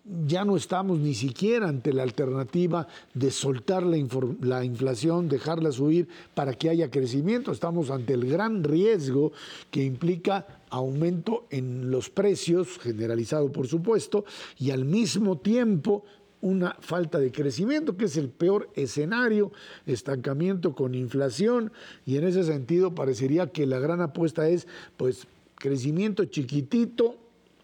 [0.04, 3.98] ya no estamos ni siquiera ante la alternativa de soltar la,
[4.42, 7.52] la, inflación, dejarla subir para que haya crecimiento.
[7.52, 9.32] Estamos ante el gran riesgo
[9.70, 14.26] que implica aumento en los precios, generalizado por supuesto,
[14.58, 16.04] y al mismo tiempo
[16.42, 19.52] una falta de crecimiento, que es el peor escenario,
[19.86, 21.72] estancamiento con inflación,
[22.06, 27.21] y en ese sentido parecería que la gran apuesta es pues crecimiento chiquitito,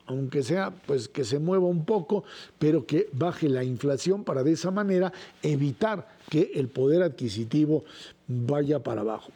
[0.07, 2.23] aunque sea pues que se mueva un poco,
[2.57, 7.83] pero que baje la inflación para de esa manera evitar que el poder adquisitivo
[8.27, 9.31] vaya para abajo.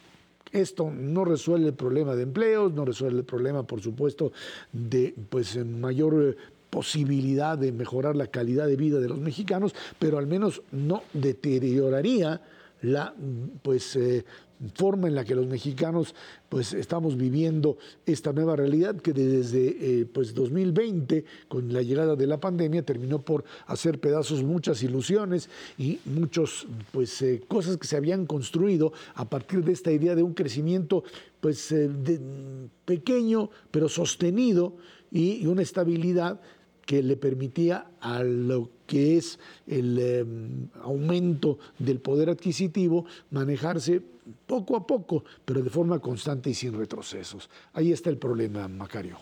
[0.52, 4.34] Esto no resuelve el problema de empleos, no resuelve el problema, por supuesto,
[4.74, 6.36] de pues mayor
[6.70, 12.42] posibilidad de mejorar la calidad de vida de los mexicanos, pero al menos no deterioraría
[12.82, 13.14] la
[13.62, 14.26] pues eh,
[14.76, 16.14] forma en la que los mexicanos
[16.50, 22.28] pues estamos viviendo esta nueva realidad que desde eh, pues 2020 con la llegada de
[22.28, 27.98] la pandemia terminó por hacer pedazos muchas ilusiones y muchos pues eh, cosas que se
[27.98, 31.04] habían construido a partir de esta idea de un crecimiento
[31.40, 31.74] pues
[32.86, 34.76] pequeño pero sostenido
[35.12, 36.40] y una estabilidad
[36.86, 44.02] que le permitía a lo que es el em, aumento del poder adquisitivo manejarse
[44.46, 47.50] poco a poco, pero de forma constante y sin retrocesos.
[47.74, 49.18] Ahí está el problema, Macario.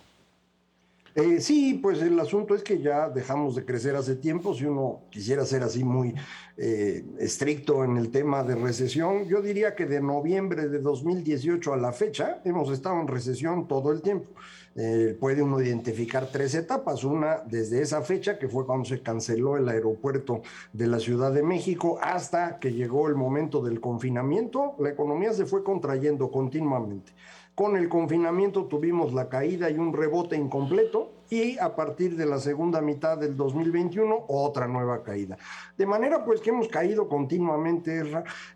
[1.16, 4.54] Eh, sí, pues el asunto es que ya dejamos de crecer hace tiempo.
[4.54, 6.14] Si uno quisiera ser así muy
[6.56, 11.78] eh, estricto en el tema de recesión, yo diría que de noviembre de 2018 a
[11.78, 14.30] la fecha hemos estado en recesión todo el tiempo.
[14.76, 17.04] Eh, puede uno identificar tres etapas.
[17.04, 20.42] Una, desde esa fecha, que fue cuando se canceló el aeropuerto
[20.74, 25.46] de la Ciudad de México, hasta que llegó el momento del confinamiento, la economía se
[25.46, 27.12] fue contrayendo continuamente.
[27.56, 32.40] Con el confinamiento tuvimos la caída y un rebote incompleto y a partir de la
[32.40, 35.38] segunda mitad del 2021 otra nueva caída.
[35.78, 38.04] De manera pues que hemos caído continuamente,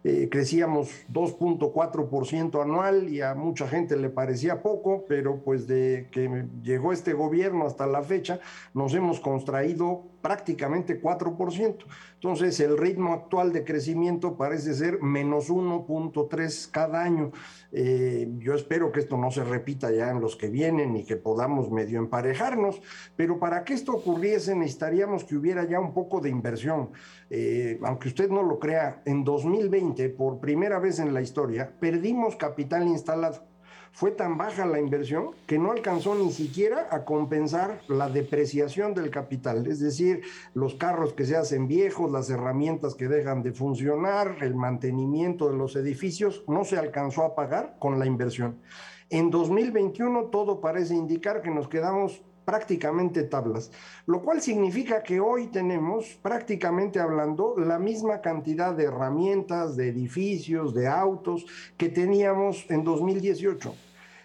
[0.03, 6.45] eh, crecíamos 2.4% anual y a mucha gente le parecía poco, pero pues de que
[6.63, 8.39] llegó este gobierno hasta la fecha
[8.73, 11.85] nos hemos contraído prácticamente 4%.
[12.13, 17.31] Entonces el ritmo actual de crecimiento parece ser menos 1.3 cada año.
[17.73, 21.17] Eh, yo espero que esto no se repita ya en los que vienen y que
[21.17, 22.62] podamos medio emparejarnos
[23.15, 26.89] pero para que esto ocurriese necesitaríamos que hubiera ya un poco de inversión.
[27.29, 32.35] Eh, aunque usted no lo crea, en 2020, por primera vez en la historia, perdimos
[32.35, 33.53] capital instalado.
[33.95, 39.11] Fue tan baja la inversión que no alcanzó ni siquiera a compensar la depreciación del
[39.11, 40.21] capital, es decir,
[40.55, 45.57] los carros que se hacen viejos, las herramientas que dejan de funcionar, el mantenimiento de
[45.57, 48.57] los edificios, no se alcanzó a pagar con la inversión.
[49.11, 53.71] En 2021 todo parece indicar que nos quedamos prácticamente tablas,
[54.05, 60.73] lo cual significa que hoy tenemos prácticamente hablando la misma cantidad de herramientas, de edificios,
[60.73, 61.45] de autos
[61.77, 63.73] que teníamos en 2018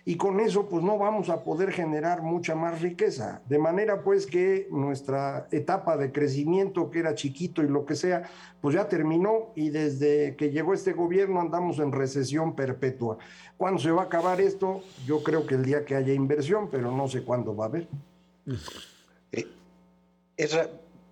[0.08, 3.42] y con eso pues no vamos a poder generar mucha más riqueza.
[3.46, 8.22] De manera pues que nuestra etapa de crecimiento, que era chiquito y lo que sea,
[8.62, 13.18] pues ya terminó y desde que llegó este gobierno andamos en recesión perpetua.
[13.58, 14.80] ¿Cuándo se va a acabar esto?
[15.04, 17.86] Yo creo que el día que haya inversión, pero no sé cuándo va a haber.
[19.32, 19.46] Eh,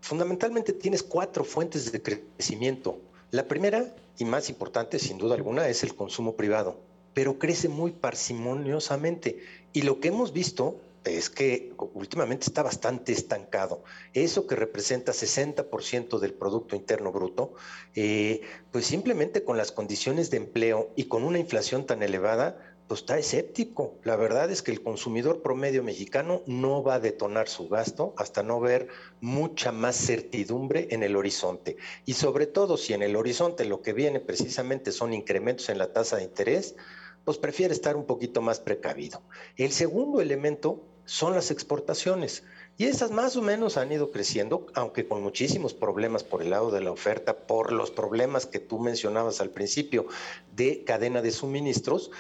[0.01, 3.01] fundamentalmente tienes cuatro fuentes de crecimiento.
[3.31, 6.79] La primera y más importante, sin duda alguna, es el consumo privado
[7.17, 9.39] pero crece muy parsimoniosamente.
[9.73, 13.83] Y lo que hemos visto es que últimamente está bastante estancado.
[14.13, 17.55] Eso que representa 60% del Producto Interno Bruto,
[17.95, 23.01] eh, pues simplemente con las condiciones de empleo y con una inflación tan elevada, pues
[23.01, 23.99] está escéptico.
[24.05, 28.43] La verdad es que el consumidor promedio mexicano no va a detonar su gasto hasta
[28.43, 28.89] no ver
[29.21, 31.77] mucha más certidumbre en el horizonte.
[32.05, 35.93] Y sobre todo si en el horizonte lo que viene precisamente son incrementos en la
[35.93, 36.77] tasa de interés,
[37.25, 39.23] pues prefiere estar un poquito más precavido.
[39.57, 42.45] El segundo elemento son las exportaciones.
[42.79, 46.71] Y esas más o menos han ido creciendo, aunque con muchísimos problemas por el lado
[46.71, 50.07] de la oferta, por los problemas que tú mencionabas al principio
[50.55, 52.11] de cadena de suministros,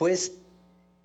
[0.00, 0.32] pues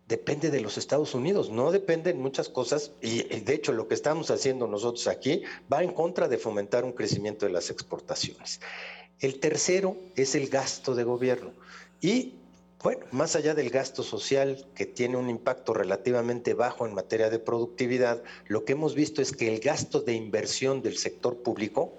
[0.07, 3.93] depende de los Estados Unidos, no depende en muchas cosas y de hecho lo que
[3.93, 8.61] estamos haciendo nosotros aquí va en contra de fomentar un crecimiento de las exportaciones.
[9.19, 11.51] El tercero es el gasto de gobierno
[11.99, 12.35] y
[12.81, 17.39] bueno, más allá del gasto social que tiene un impacto relativamente bajo en materia de
[17.39, 21.91] productividad, lo que hemos visto es que el gasto de inversión del sector público,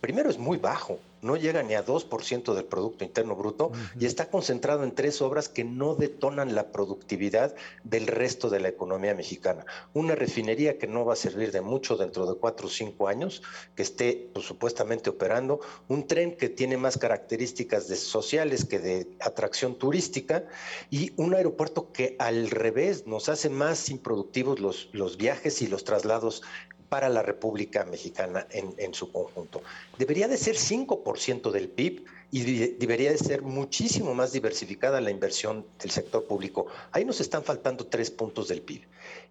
[0.00, 4.30] primero es muy bajo, no llega ni a 2% del Producto Interno Bruto y está
[4.30, 7.54] concentrado en tres obras que no detonan la productividad
[7.84, 9.64] del resto de la economía mexicana.
[9.94, 13.42] Una refinería que no va a servir de mucho dentro de cuatro o cinco años,
[13.74, 19.08] que esté pues, supuestamente operando, un tren que tiene más características de sociales que de
[19.20, 20.44] atracción turística.
[20.90, 25.84] Y un aeropuerto que al revés nos hace más improductivos los, los viajes y los
[25.84, 26.42] traslados
[26.88, 29.62] para la República Mexicana en, su conjunto.
[29.98, 32.42] Debería de ser 5% del PIB y
[32.76, 36.66] debería de ser muchísimo más diversificada la inversión del sector público.
[36.92, 38.82] Ahí nos están faltando tres puntos del PIB.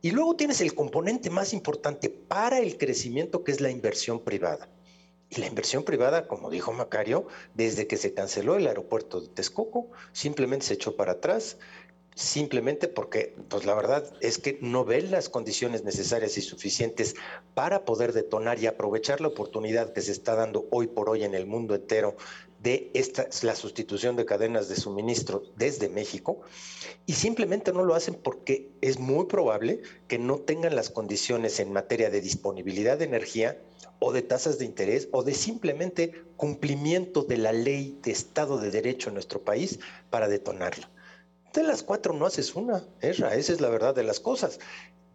[0.01, 4.67] Y luego tienes el componente más importante para el crecimiento, que es la inversión privada.
[5.29, 9.89] Y la inversión privada, como dijo Macario, desde que se canceló el aeropuerto de Texcoco,
[10.13, 11.57] simplemente se echó para atrás
[12.17, 17.13] simplemente porque, pues la verdad es que no ven las condiciones necesarias y suficientes
[17.53, 21.35] para poder detonar y aprovechar la oportunidad que se está dando hoy por hoy en
[21.35, 22.17] el mundo entero
[22.59, 26.41] de esta, la sustitución de cadenas de suministro desde México
[27.05, 31.71] y simplemente no lo hacen porque es muy probable que no tengan las condiciones en
[31.71, 33.61] materia de disponibilidad de energía
[33.99, 38.71] o de tasas de interés o de simplemente cumplimiento de la ley de Estado de
[38.71, 40.87] Derecho en nuestro país para detonarlo.
[41.53, 44.59] De las cuatro no haces una, esa es la verdad de las cosas.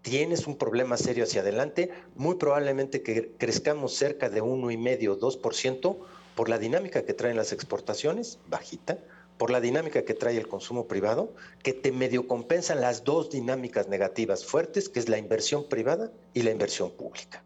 [0.02, 5.14] Tienes un problema serio hacia adelante, muy probablemente que crezcamos cerca de uno y medio,
[5.14, 6.00] dos por ciento,
[6.34, 8.98] por la dinámica que traen las exportaciones, bajita,
[9.38, 13.88] por la dinámica que trae el consumo privado, que te medio compensan las dos dinámicas
[13.88, 17.44] negativas fuertes, que es la inversión privada y la inversión pública.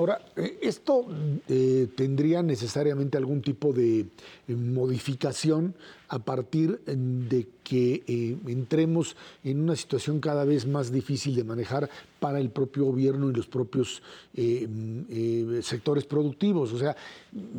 [0.00, 1.04] Ahora, eh, ¿esto
[1.46, 4.06] eh, tendría necesariamente algún tipo de eh,
[4.48, 5.74] modificación
[6.08, 12.40] a partir de que entremos en una situación cada vez más difícil de manejar para
[12.40, 16.72] el propio gobierno y los propios mm, sectores productivos?
[16.72, 16.96] O sea,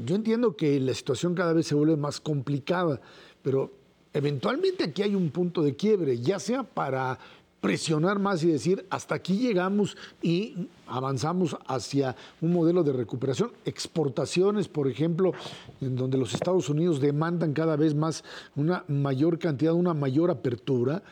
[0.03, 2.99] yo entiendo que la situación cada vez se vuelve más complicada,
[3.43, 3.71] pero
[4.13, 7.19] eventualmente aquí hay un punto de quiebre, ya sea para
[7.61, 13.51] presionar más y decir, hasta aquí llegamos y avanzamos hacia un modelo de recuperación.
[13.65, 15.31] Exportaciones, por ejemplo,
[15.79, 18.23] en donde los Estados Unidos demandan cada vez más
[18.55, 21.03] una mayor cantidad, una mayor apertura,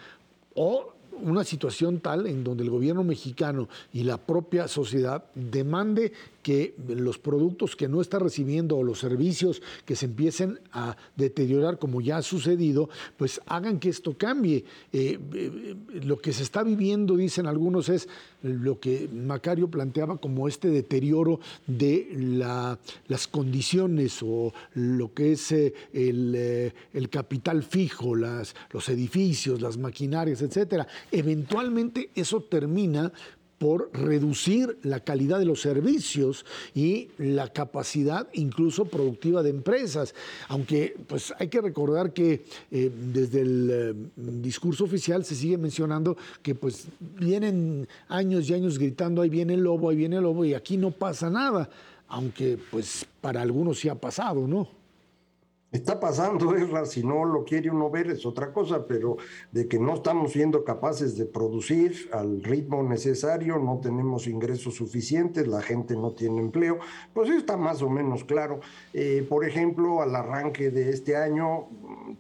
[0.55, 6.13] o una situación tal en donde el gobierno mexicano y la propia sociedad demande
[6.49, 11.77] que los productos que no está recibiendo o los servicios que se empiecen a deteriorar
[11.77, 14.65] como ya ha sucedido, pues hagan que esto cambie.
[14.91, 18.09] Eh, eh, lo que se está viviendo, dicen algunos, es
[18.41, 22.17] lo que Macario planteaba como este deterioro de
[23.07, 30.41] las condiciones o lo que es eh, el, capital fijo, las, los edificios, las maquinarias,
[30.41, 33.11] etcétera eventualmente eso termina
[33.59, 40.15] por reducir la calidad de los servicios y la capacidad incluso productiva de empresas.
[40.47, 46.17] Aunque pues hay que recordar que eh, desde el eh, discurso oficial se sigue mencionando
[46.41, 50.45] que pues vienen años y años gritando ahí viene el lobo, ahí viene el lobo
[50.45, 51.69] y aquí no pasa nada,
[52.07, 54.78] aunque pues para algunos sí ha pasado, ¿no?
[55.71, 59.17] Está pasando, Erra, si no lo quiere uno ver es otra cosa, pero
[59.51, 65.47] de que no estamos siendo capaces de producir al ritmo necesario, no tenemos ingresos suficientes,
[65.47, 66.79] la gente no tiene empleo,
[67.13, 68.61] pues está más o menos claro.
[68.93, 71.67] Eh, por ejemplo, al arranque de este año,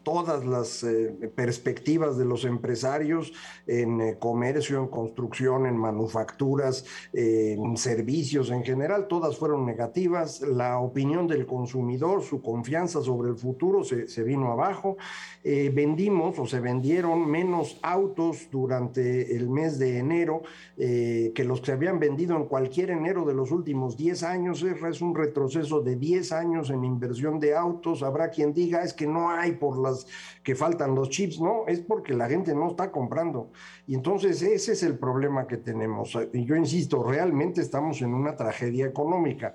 [0.03, 3.33] todas las eh, perspectivas de los empresarios
[3.65, 10.41] en eh, comercio, en construcción, en manufacturas, en servicios en general, todas fueron negativas.
[10.41, 14.97] La opinión del consumidor, su confianza sobre el futuro se, vino abajo.
[15.43, 20.43] Eh, vendimos o se vendieron menos autos durante el mes de enero
[20.77, 24.63] eh, que los que habían vendido en cualquier enero de los últimos 10 años.
[24.63, 28.03] Es un retroceso de 10 años en inversión de autos.
[28.03, 30.05] Habrá quien diga es que no hay por las
[30.43, 31.39] que faltan los chips.
[31.39, 33.51] No, es porque la gente no está comprando.
[33.87, 36.17] Y entonces ese es el problema que tenemos.
[36.33, 39.53] Yo insisto, realmente estamos en una tragedia económica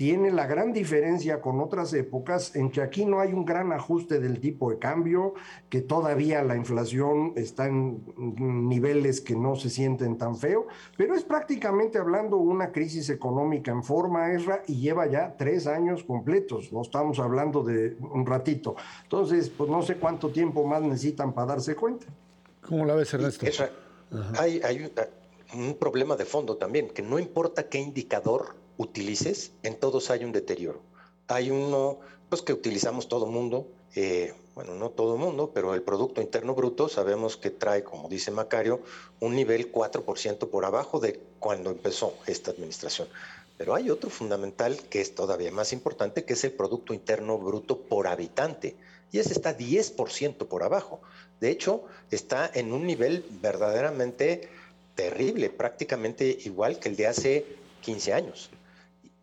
[0.00, 4.18] tiene la gran diferencia con otras épocas en que aquí no hay un gran ajuste
[4.18, 5.34] del tipo de cambio,
[5.68, 11.22] que todavía la inflación está en niveles que no se sienten tan feo, pero es
[11.22, 16.80] prácticamente hablando una crisis económica en forma, Esra, y lleva ya tres años completos, no
[16.80, 18.76] estamos hablando de un ratito.
[19.02, 22.06] Entonces, pues no sé cuánto tiempo más necesitan para darse cuenta.
[22.66, 23.44] ¿Cómo la ves, Ernesto?
[24.38, 24.90] hay, hay
[25.52, 30.32] un problema de fondo también, que no importa qué indicador utilices, en todos hay un
[30.32, 30.80] deterioro.
[31.28, 31.98] Hay uno
[32.30, 36.54] pues, que utilizamos todo mundo, eh, bueno, no todo el mundo, pero el Producto Interno
[36.54, 38.80] Bruto sabemos que trae, como dice Macario,
[39.20, 43.06] un nivel 4% por abajo de cuando empezó esta administración.
[43.58, 47.76] Pero hay otro fundamental que es todavía más importante, que es el Producto Interno Bruto
[47.82, 48.76] por habitante.
[49.12, 51.02] Y ese está 10% por abajo.
[51.38, 54.48] De hecho, está en un nivel verdaderamente
[54.94, 57.44] terrible, prácticamente igual que el de hace
[57.82, 58.50] 15 años.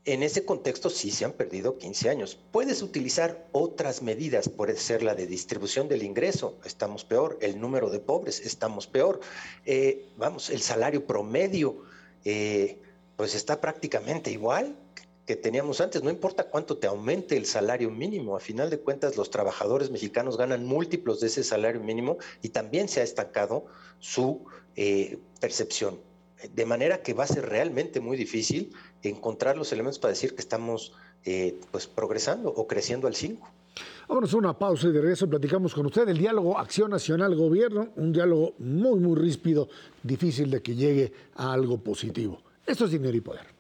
[0.08, 2.40] En ese contexto sí se han perdido 15 años.
[2.54, 7.90] Puedes utilizar otras medidas, puede ser la de distribución del ingreso, estamos peor, el número
[7.90, 9.20] de pobres, estamos peor.
[9.66, 11.84] Eh, vamos, el salario promedio,
[12.24, 12.80] eh,
[13.18, 14.78] pues está prácticamente igual
[15.26, 16.02] que teníamos antes.
[16.02, 20.38] No importa cuánto te aumente el salario mínimo, a final de cuentas los trabajadores mexicanos
[20.38, 23.66] ganan múltiplos de ese salario mínimo y también se ha estancado
[24.00, 24.46] su
[24.78, 26.00] eh, percepción.
[26.54, 30.42] De manera que va a ser realmente muy difícil encontrar los elementos para decir que
[30.42, 30.94] estamos
[31.26, 33.50] eh, pues progresando o creciendo al 5.
[34.08, 37.90] Vámonos a una pausa y de regreso platicamos con usted el diálogo Acción Nacional Gobierno,
[37.96, 39.68] un diálogo muy, muy ríspido,
[40.02, 42.42] difícil de que llegue a algo positivo.
[42.66, 43.57] Esto es dinero y poder.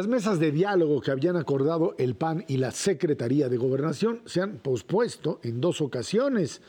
[0.00, 4.40] Las mesas de diálogo que habían acordado el PAN y la Secretaría de Gobernación se
[4.40, 6.62] han pospuesto en dos ocasiones.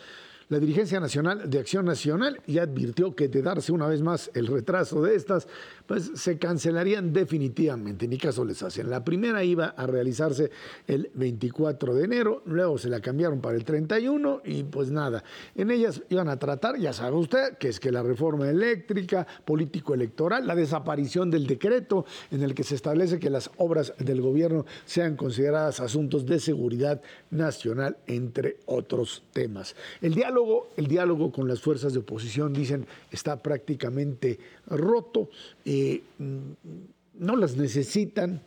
[0.50, 4.48] La dirigencia nacional de Acción Nacional ya advirtió que de darse una vez más el
[4.48, 5.48] retraso de estas,
[5.92, 8.90] pues se cancelarían definitivamente, ni caso les hacen.
[8.90, 10.50] La primera iba a realizarse
[10.88, 15.22] el 24 de enero, luego se la cambiaron para el 31 y pues nada,
[15.54, 20.48] en ellas iban a tratar, ya sabe usted, que es que la reforma eléctrica, político-electoral,
[20.48, 25.18] la desaparición del decreto en el que se establece que las obras del gobierno sean
[25.18, 29.76] consideradas asuntos de seguridad nacional, entre otros temas.
[30.02, 35.30] El diálogo el diálogo con las fuerzas de oposición, dicen, está prácticamente roto,
[35.66, 36.40] eh, mm,
[37.20, 38.42] no las necesitan,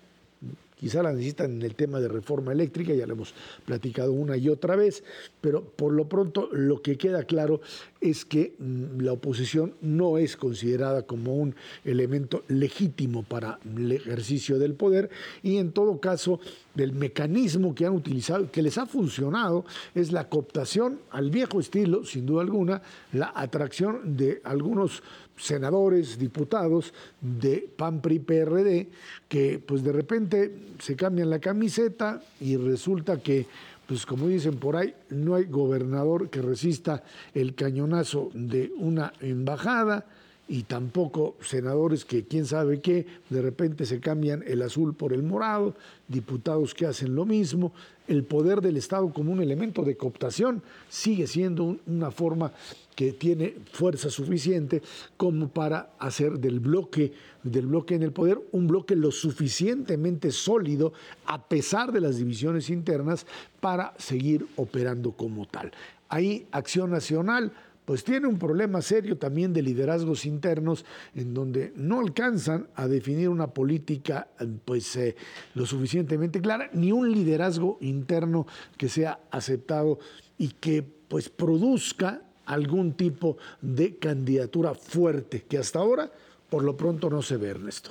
[0.77, 3.35] quizá las necesitan en el tema de reforma eléctrica, ya lo hemos
[3.65, 5.05] platicado una y otra vez,
[5.41, 7.61] pero por lo pronto lo que queda claro
[8.01, 11.55] es que mm, la oposición no es considerada como un
[11.85, 15.09] elemento legítimo para el ejercicio del poder
[15.43, 16.41] y en todo caso
[16.75, 22.05] del mecanismo que han utilizado, que les ha funcionado, es la cooptación al viejo estilo,
[22.05, 25.03] sin duda alguna, la atracción de algunos
[25.37, 28.89] senadores, diputados de PAN, PRI, PRD,
[29.29, 33.47] que pues de repente se cambian la camiseta y resulta que,
[33.87, 37.03] pues como dicen por ahí, no hay gobernador que resista
[37.35, 40.07] el cañonazo de una embajada
[40.47, 45.23] y tampoco senadores que quién sabe qué, de repente se cambian el azul por el
[45.23, 45.75] morado,
[46.09, 47.73] diputados que hacen lo mismo,
[48.07, 52.53] el poder del Estado como un elemento de cooptación sigue siendo una forma
[52.95, 54.83] que tiene fuerza suficiente
[55.17, 60.93] como para hacer del bloque, del bloque en el poder un bloque lo suficientemente sólido
[61.25, 63.27] a pesar de las divisiones internas
[63.61, 65.73] para seguir operando como tal.
[66.11, 67.53] Ahí Acción Nacional
[67.85, 73.29] pues tiene un problema serio también de liderazgos internos en donde no alcanzan a definir
[73.29, 74.29] una política
[74.65, 75.17] pues eh,
[75.55, 79.99] lo suficientemente clara ni un liderazgo interno que sea aceptado
[80.39, 86.11] y que pues produzca algún tipo de candidatura fuerte que hasta ahora
[86.51, 87.91] por lo pronto no se ve, Ernesto.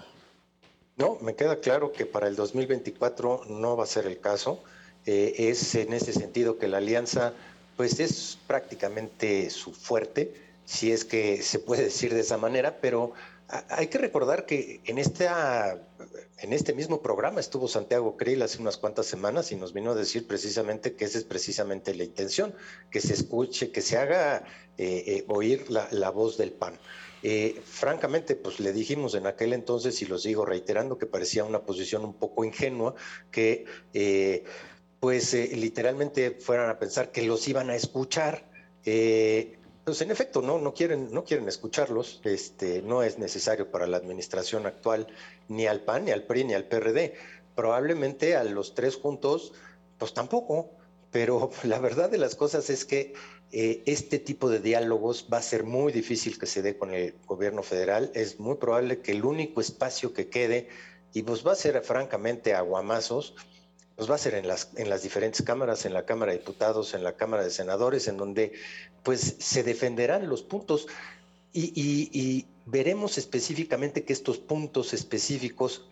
[0.96, 4.64] No, me queda claro que para el 2024 no va a ser el caso.
[5.06, 7.34] Eh, es en ese sentido que la alianza
[7.78, 10.34] pues es prácticamente su fuerte,
[10.66, 13.14] si es que se puede decir de esa manera, pero
[13.70, 15.78] hay que recordar que en, esta,
[16.40, 19.96] en este mismo programa estuvo Santiago Krill hace unas cuantas semanas y nos vino a
[19.96, 22.56] decir precisamente que esa es precisamente la intención,
[22.90, 24.44] que se escuche, que se haga
[24.78, 26.80] eh, eh, oír la, voz del PAN.
[27.22, 31.62] Eh, francamente, pues le dijimos en aquel entonces, y lo sigo reiterando, que parecía una
[31.62, 32.96] posición un poco ingenua,
[33.32, 33.66] que
[35.04, 38.50] pues literalmente fueran a pensar que los iban a escuchar.
[39.84, 42.22] Pues en efecto, no, no quieren, no quieren escucharlos.
[42.24, 45.08] Este, no es necesario para la administración actual
[45.50, 47.16] ni al PAN, ni al PRI, ni al PRD.
[47.54, 49.52] Probablemente a los tres juntos,
[49.98, 50.70] pues tampoco.
[51.12, 53.14] Pero la verdad de las cosas es que
[53.52, 57.16] eh, este tipo de diálogos va a ser muy difícil que se dé con el
[57.26, 58.10] gobierno federal.
[58.16, 60.70] Es muy probable que el único espacio que quede,
[61.12, 63.36] y pues va a ser francamente aguamazos,
[63.96, 66.94] pues va a ser en las, en las diferentes cámaras, en la Cámara de Diputados,
[66.94, 68.54] en la Cámara de Senadores, en donde
[69.04, 70.88] pues se defenderán los puntos.
[71.56, 75.90] Y, veremos específicamente que estos puntos específicos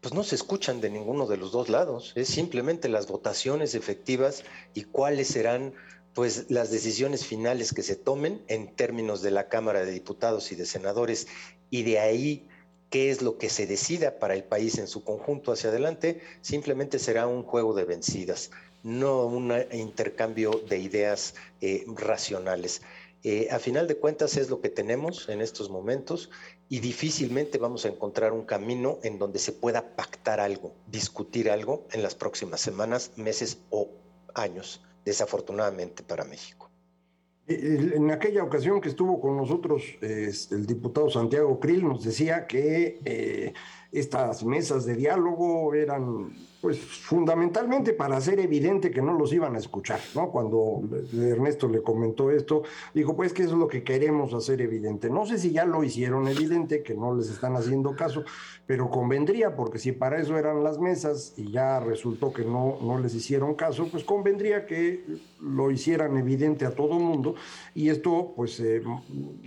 [0.00, 4.42] pues no se escuchan de ninguno de los dos lados, es simplemente las votaciones efectivas
[4.74, 5.72] y cuáles serán
[6.14, 10.56] pues las decisiones finales que se tomen en términos de la Cámara de Diputados y
[10.56, 11.28] de Senadores.
[11.70, 12.48] Y de ahí
[12.90, 16.98] qué es lo que se decida para el país en su conjunto hacia adelante, simplemente
[16.98, 18.50] será un juego de vencidas,
[18.82, 22.82] no un intercambio de ideas eh, racionales.
[23.22, 26.30] Eh, a final de cuentas es lo que tenemos en estos momentos
[26.68, 31.86] y difícilmente vamos a encontrar un camino en donde se pueda pactar algo, discutir algo
[31.92, 33.88] en las próximas semanas, meses o
[34.34, 36.59] años, desafortunadamente para México.
[37.46, 43.52] En aquella ocasión que estuvo con nosotros el diputado Santiago Krill nos decía que eh,
[43.90, 49.58] estas mesas de diálogo eran pues fundamentalmente para hacer evidente que no los iban a
[49.58, 50.30] escuchar, ¿no?
[50.30, 50.82] Cuando
[51.12, 55.08] Ernesto le comentó esto, dijo, pues que eso es lo que queremos hacer evidente.
[55.08, 58.24] No sé si ya lo hicieron evidente, que no les están haciendo caso,
[58.66, 62.98] pero convendría, porque si para eso eran las mesas y ya resultó que no, no
[62.98, 65.04] les hicieron caso, pues convendría que
[65.40, 67.34] lo hicieran evidente a todo mundo
[67.74, 68.82] y esto pues eh,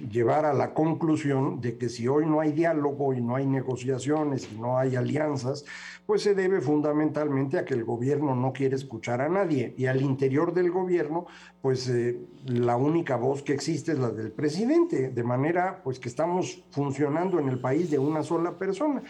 [0.10, 4.50] llevar a la conclusión de que si hoy no hay diálogo y no hay negociaciones
[4.52, 5.66] y no hay alianzas,
[6.06, 9.74] pues se debe fundamentalmente a que el gobierno no quiere escuchar a nadie.
[9.78, 11.26] Y al interior del gobierno,
[11.62, 16.10] pues eh, la única voz que existe es la del presidente, de manera pues que
[16.10, 19.04] estamos funcionando en el país de una sola persona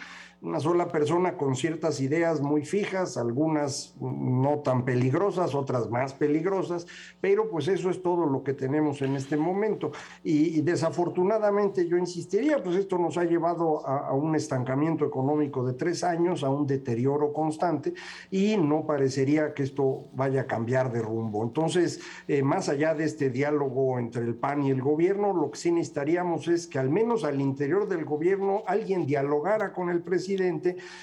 [0.44, 6.86] una sola persona con ciertas ideas muy fijas, algunas no tan peligrosas, otras más peligrosas,
[7.20, 9.92] pero pues eso es todo lo que tenemos en este momento.
[10.22, 16.04] Y, desafortunadamente yo insistiría, pues esto nos ha llevado a, un estancamiento económico de tres
[16.04, 17.94] años, a un deterioro constante
[18.30, 21.42] y no parecería que esto vaya a cambiar de rumbo.
[21.42, 25.58] Entonces, eh, más allá de este diálogo entre el PAN y el gobierno, lo que
[25.58, 30.33] sí necesitaríamos es que al menos al interior del gobierno alguien dialogara con el presidente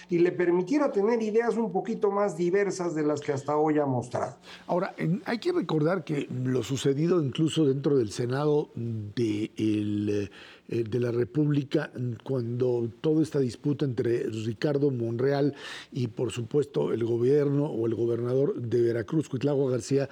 [0.10, 3.86] y le permitiera tener ideas un poquito más diversas de las que hasta hoy ha
[3.86, 4.36] mostrado.
[4.68, 11.12] Ahora, hay que recordar que lo sucedido incluso dentro del Senado de, eh, de la
[11.12, 11.92] República,
[12.24, 15.54] cuando toda esta disputa entre Ricardo Monreal
[15.92, 20.08] y por supuesto el gobierno o el gobernador de Veracruz, Cuitlagua García,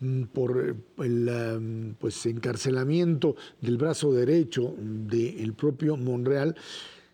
[0.00, 6.56] mm, por el pues, encarcelamiento del brazo derecho del propio Monreal,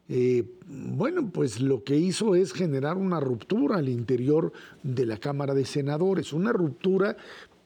[0.09, 4.53] eh, bueno, pues lo que hizo es generar una ruptura al interior
[4.83, 7.17] de la Cámara de Senadores, una ruptura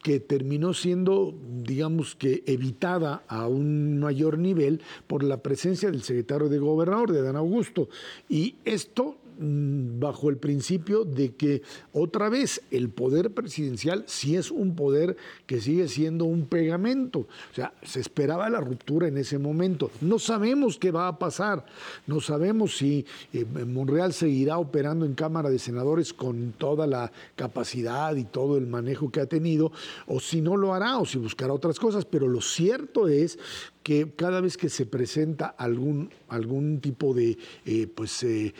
[0.03, 6.49] que terminó siendo, digamos que, evitada a un mayor nivel por la presencia del secretario
[6.49, 7.89] de Gobernador, de Dan Augusto.
[8.29, 11.63] Y esto bajo el principio de que
[11.93, 15.17] otra vez el poder presidencial sí es un poder
[15.47, 17.21] que sigue siendo un pegamento.
[17.21, 19.91] O sea, se esperaba la ruptura en ese momento.
[20.03, 21.65] No sabemos qué va a pasar.
[22.07, 28.15] No sabemos si eh, Monreal seguirá operando en Cámara de Senadores con toda la capacidad
[28.17, 29.73] y todo el manejo que ha tenido,
[30.07, 32.05] o si no lo hará, o si buscará otras cosas.
[32.05, 33.39] Pero lo cierto es
[33.83, 38.53] que cada vez que se presenta algún, algún tipo de eh, pues, eh,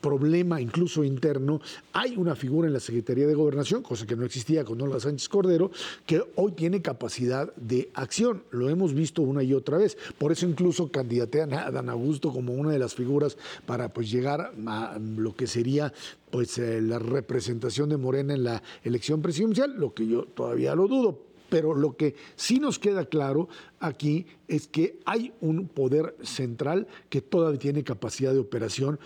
[0.00, 1.60] problema, incluso interno,
[1.92, 5.28] hay una figura en la Secretaría de Gobernación, cosa que no existía con Olga Sánchez
[5.28, 5.70] Cordero,
[6.06, 8.44] que hoy tiene capacidad de acción.
[8.50, 9.98] Lo hemos visto una y otra vez.
[10.16, 14.52] Por eso incluso candidatean a Dan Augusto como una de las figuras para pues, llegar
[14.66, 15.92] a lo que sería
[16.30, 20.86] pues, eh, la representación de Morena en la elección presidencial, lo que yo todavía lo
[20.86, 23.48] dudo pero lo que sí nos queda claro
[23.80, 28.98] aquí es que hay un poder central que todavía tiene capacidad de operación,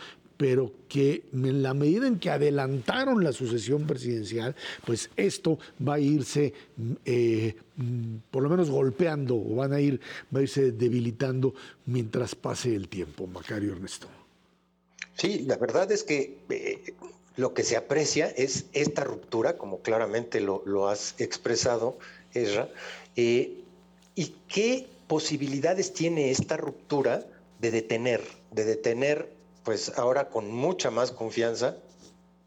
[0.43, 6.01] pero que en la medida en que adelantaron la sucesión presidencial, pues esto va a
[6.01, 6.53] irse,
[7.05, 7.55] eh,
[8.30, 10.01] por lo menos golpeando, o van a ir,
[10.34, 11.55] va a irse debilitando
[11.86, 14.09] mientras pase el tiempo, Macario Ernesto.
[15.16, 16.95] Sí, la verdad es que eh,
[17.36, 21.99] lo que se aprecia es esta ruptura, como claramente lo has expresado,
[22.35, 23.53] eh,
[24.14, 27.24] ¿y qué posibilidades tiene esta ruptura
[27.61, 29.33] de detener, de detener,
[29.64, 31.76] pues ahora con mucha más confianza,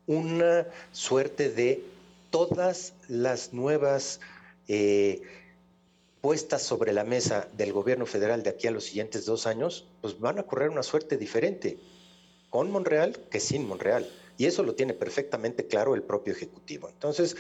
[0.08, 1.84] una suerte de
[2.32, 4.20] todas las nuevas
[4.68, 5.22] eh,
[6.22, 10.20] puestas sobre la mesa del gobierno federal de aquí a los siguientes dos años, pues
[10.20, 11.78] van a correr una suerte diferente
[12.50, 14.10] con Monreal que sin Monreal.
[14.38, 16.90] Y eso lo tiene perfectamente claro el propio Ejecutivo.
[16.90, 17.38] Entonces,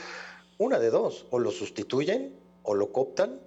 [0.57, 3.39] una de dos, o lo sustituyen o lo cooptan,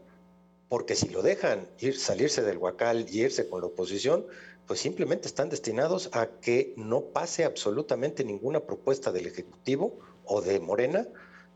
[0.69, 4.27] porque si lo dejan ir, salirse del huacal y irse con la oposición,
[4.67, 10.61] pues simplemente están destinados a que no pase absolutamente ninguna propuesta del Ejecutivo o de
[10.61, 11.09] Morena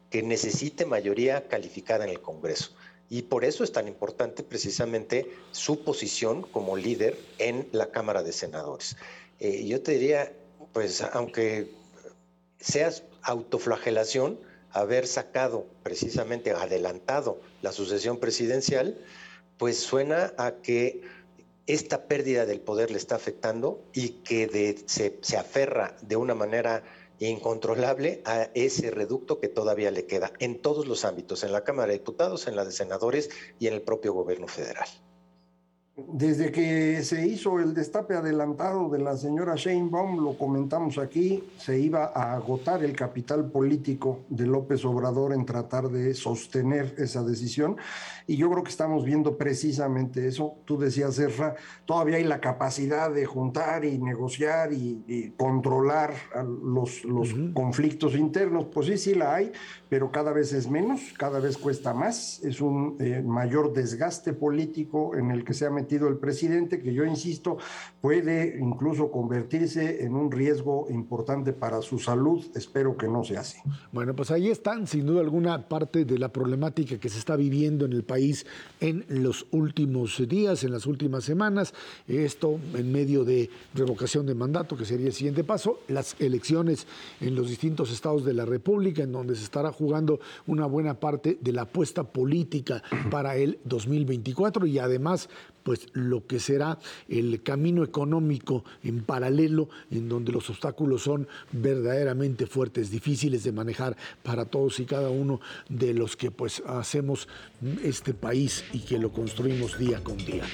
[0.08, 2.72] que necesite mayoría calificada en el Congreso.
[3.10, 8.32] Y por eso es tan importante precisamente su posición como líder en la Cámara de
[8.32, 8.96] Senadores.
[9.38, 10.32] Eh, yo te diría,
[10.72, 11.70] pues aunque
[12.58, 14.40] seas autoflagelación,
[14.72, 18.98] haber sacado precisamente adelantado la sucesión presidencial,
[19.58, 21.02] pues suena a que
[21.66, 26.82] esta pérdida del poder le está afectando y que se, se aferra de una manera
[27.18, 31.88] incontrolable a ese reducto que todavía le queda en todos los ámbitos, en la Cámara
[31.92, 34.88] de Diputados, en la de Senadores y en el propio gobierno federal.
[35.94, 41.78] Desde que se hizo el destape adelantado de la señora Sheinbaum, lo comentamos aquí, se
[41.78, 47.76] iba a agotar el capital político de López Obrador en tratar de sostener esa decisión.
[48.26, 50.54] Y yo creo que estamos viendo precisamente eso.
[50.64, 56.14] Tú decías, Serra, todavía hay la capacidad de juntar y negociar y, controlar
[56.64, 58.64] los, los conflictos internos.
[58.72, 59.52] Pues sí, sí la hay,
[59.92, 62.42] pero cada vez es menos, cada vez cuesta más.
[62.42, 66.94] Es un eh, mayor desgaste político en el que se ha metido el presidente, que
[66.94, 67.58] yo insisto,
[68.00, 72.42] puede incluso convertirse en un riesgo importante para su salud.
[72.54, 73.58] Espero que no sea así.
[73.92, 77.84] Bueno, pues ahí están, sin duda alguna, parte de la problemática que se está viviendo
[77.84, 78.46] en el país
[78.80, 81.74] en los últimos días, en las últimas semanas.
[82.08, 86.86] Esto en medio de revocación de mandato, que sería el siguiente paso, las elecciones
[87.20, 89.70] en los distintos estados de la República, en donde se estará
[90.46, 95.28] una buena parte de la apuesta política para el 2024 y además
[95.62, 96.78] pues lo que será
[97.08, 103.96] el camino económico en paralelo, en donde los obstáculos son verdaderamente fuertes, difíciles de manejar
[104.22, 107.28] para todos y cada uno de los que pues hacemos
[107.82, 110.44] este país y que lo construimos día con día.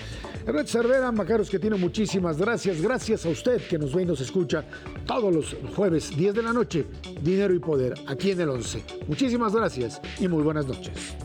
[0.47, 2.81] Red Cervera, Macaros, que tiene muchísimas gracias.
[2.81, 4.64] Gracias a usted que nos ve y nos escucha
[5.07, 6.85] todos los jueves, 10 de la noche,
[7.22, 8.85] Dinero y Poder, aquí en el 11.
[9.19, 11.16] Muchísimas gracias y muy buenas noches.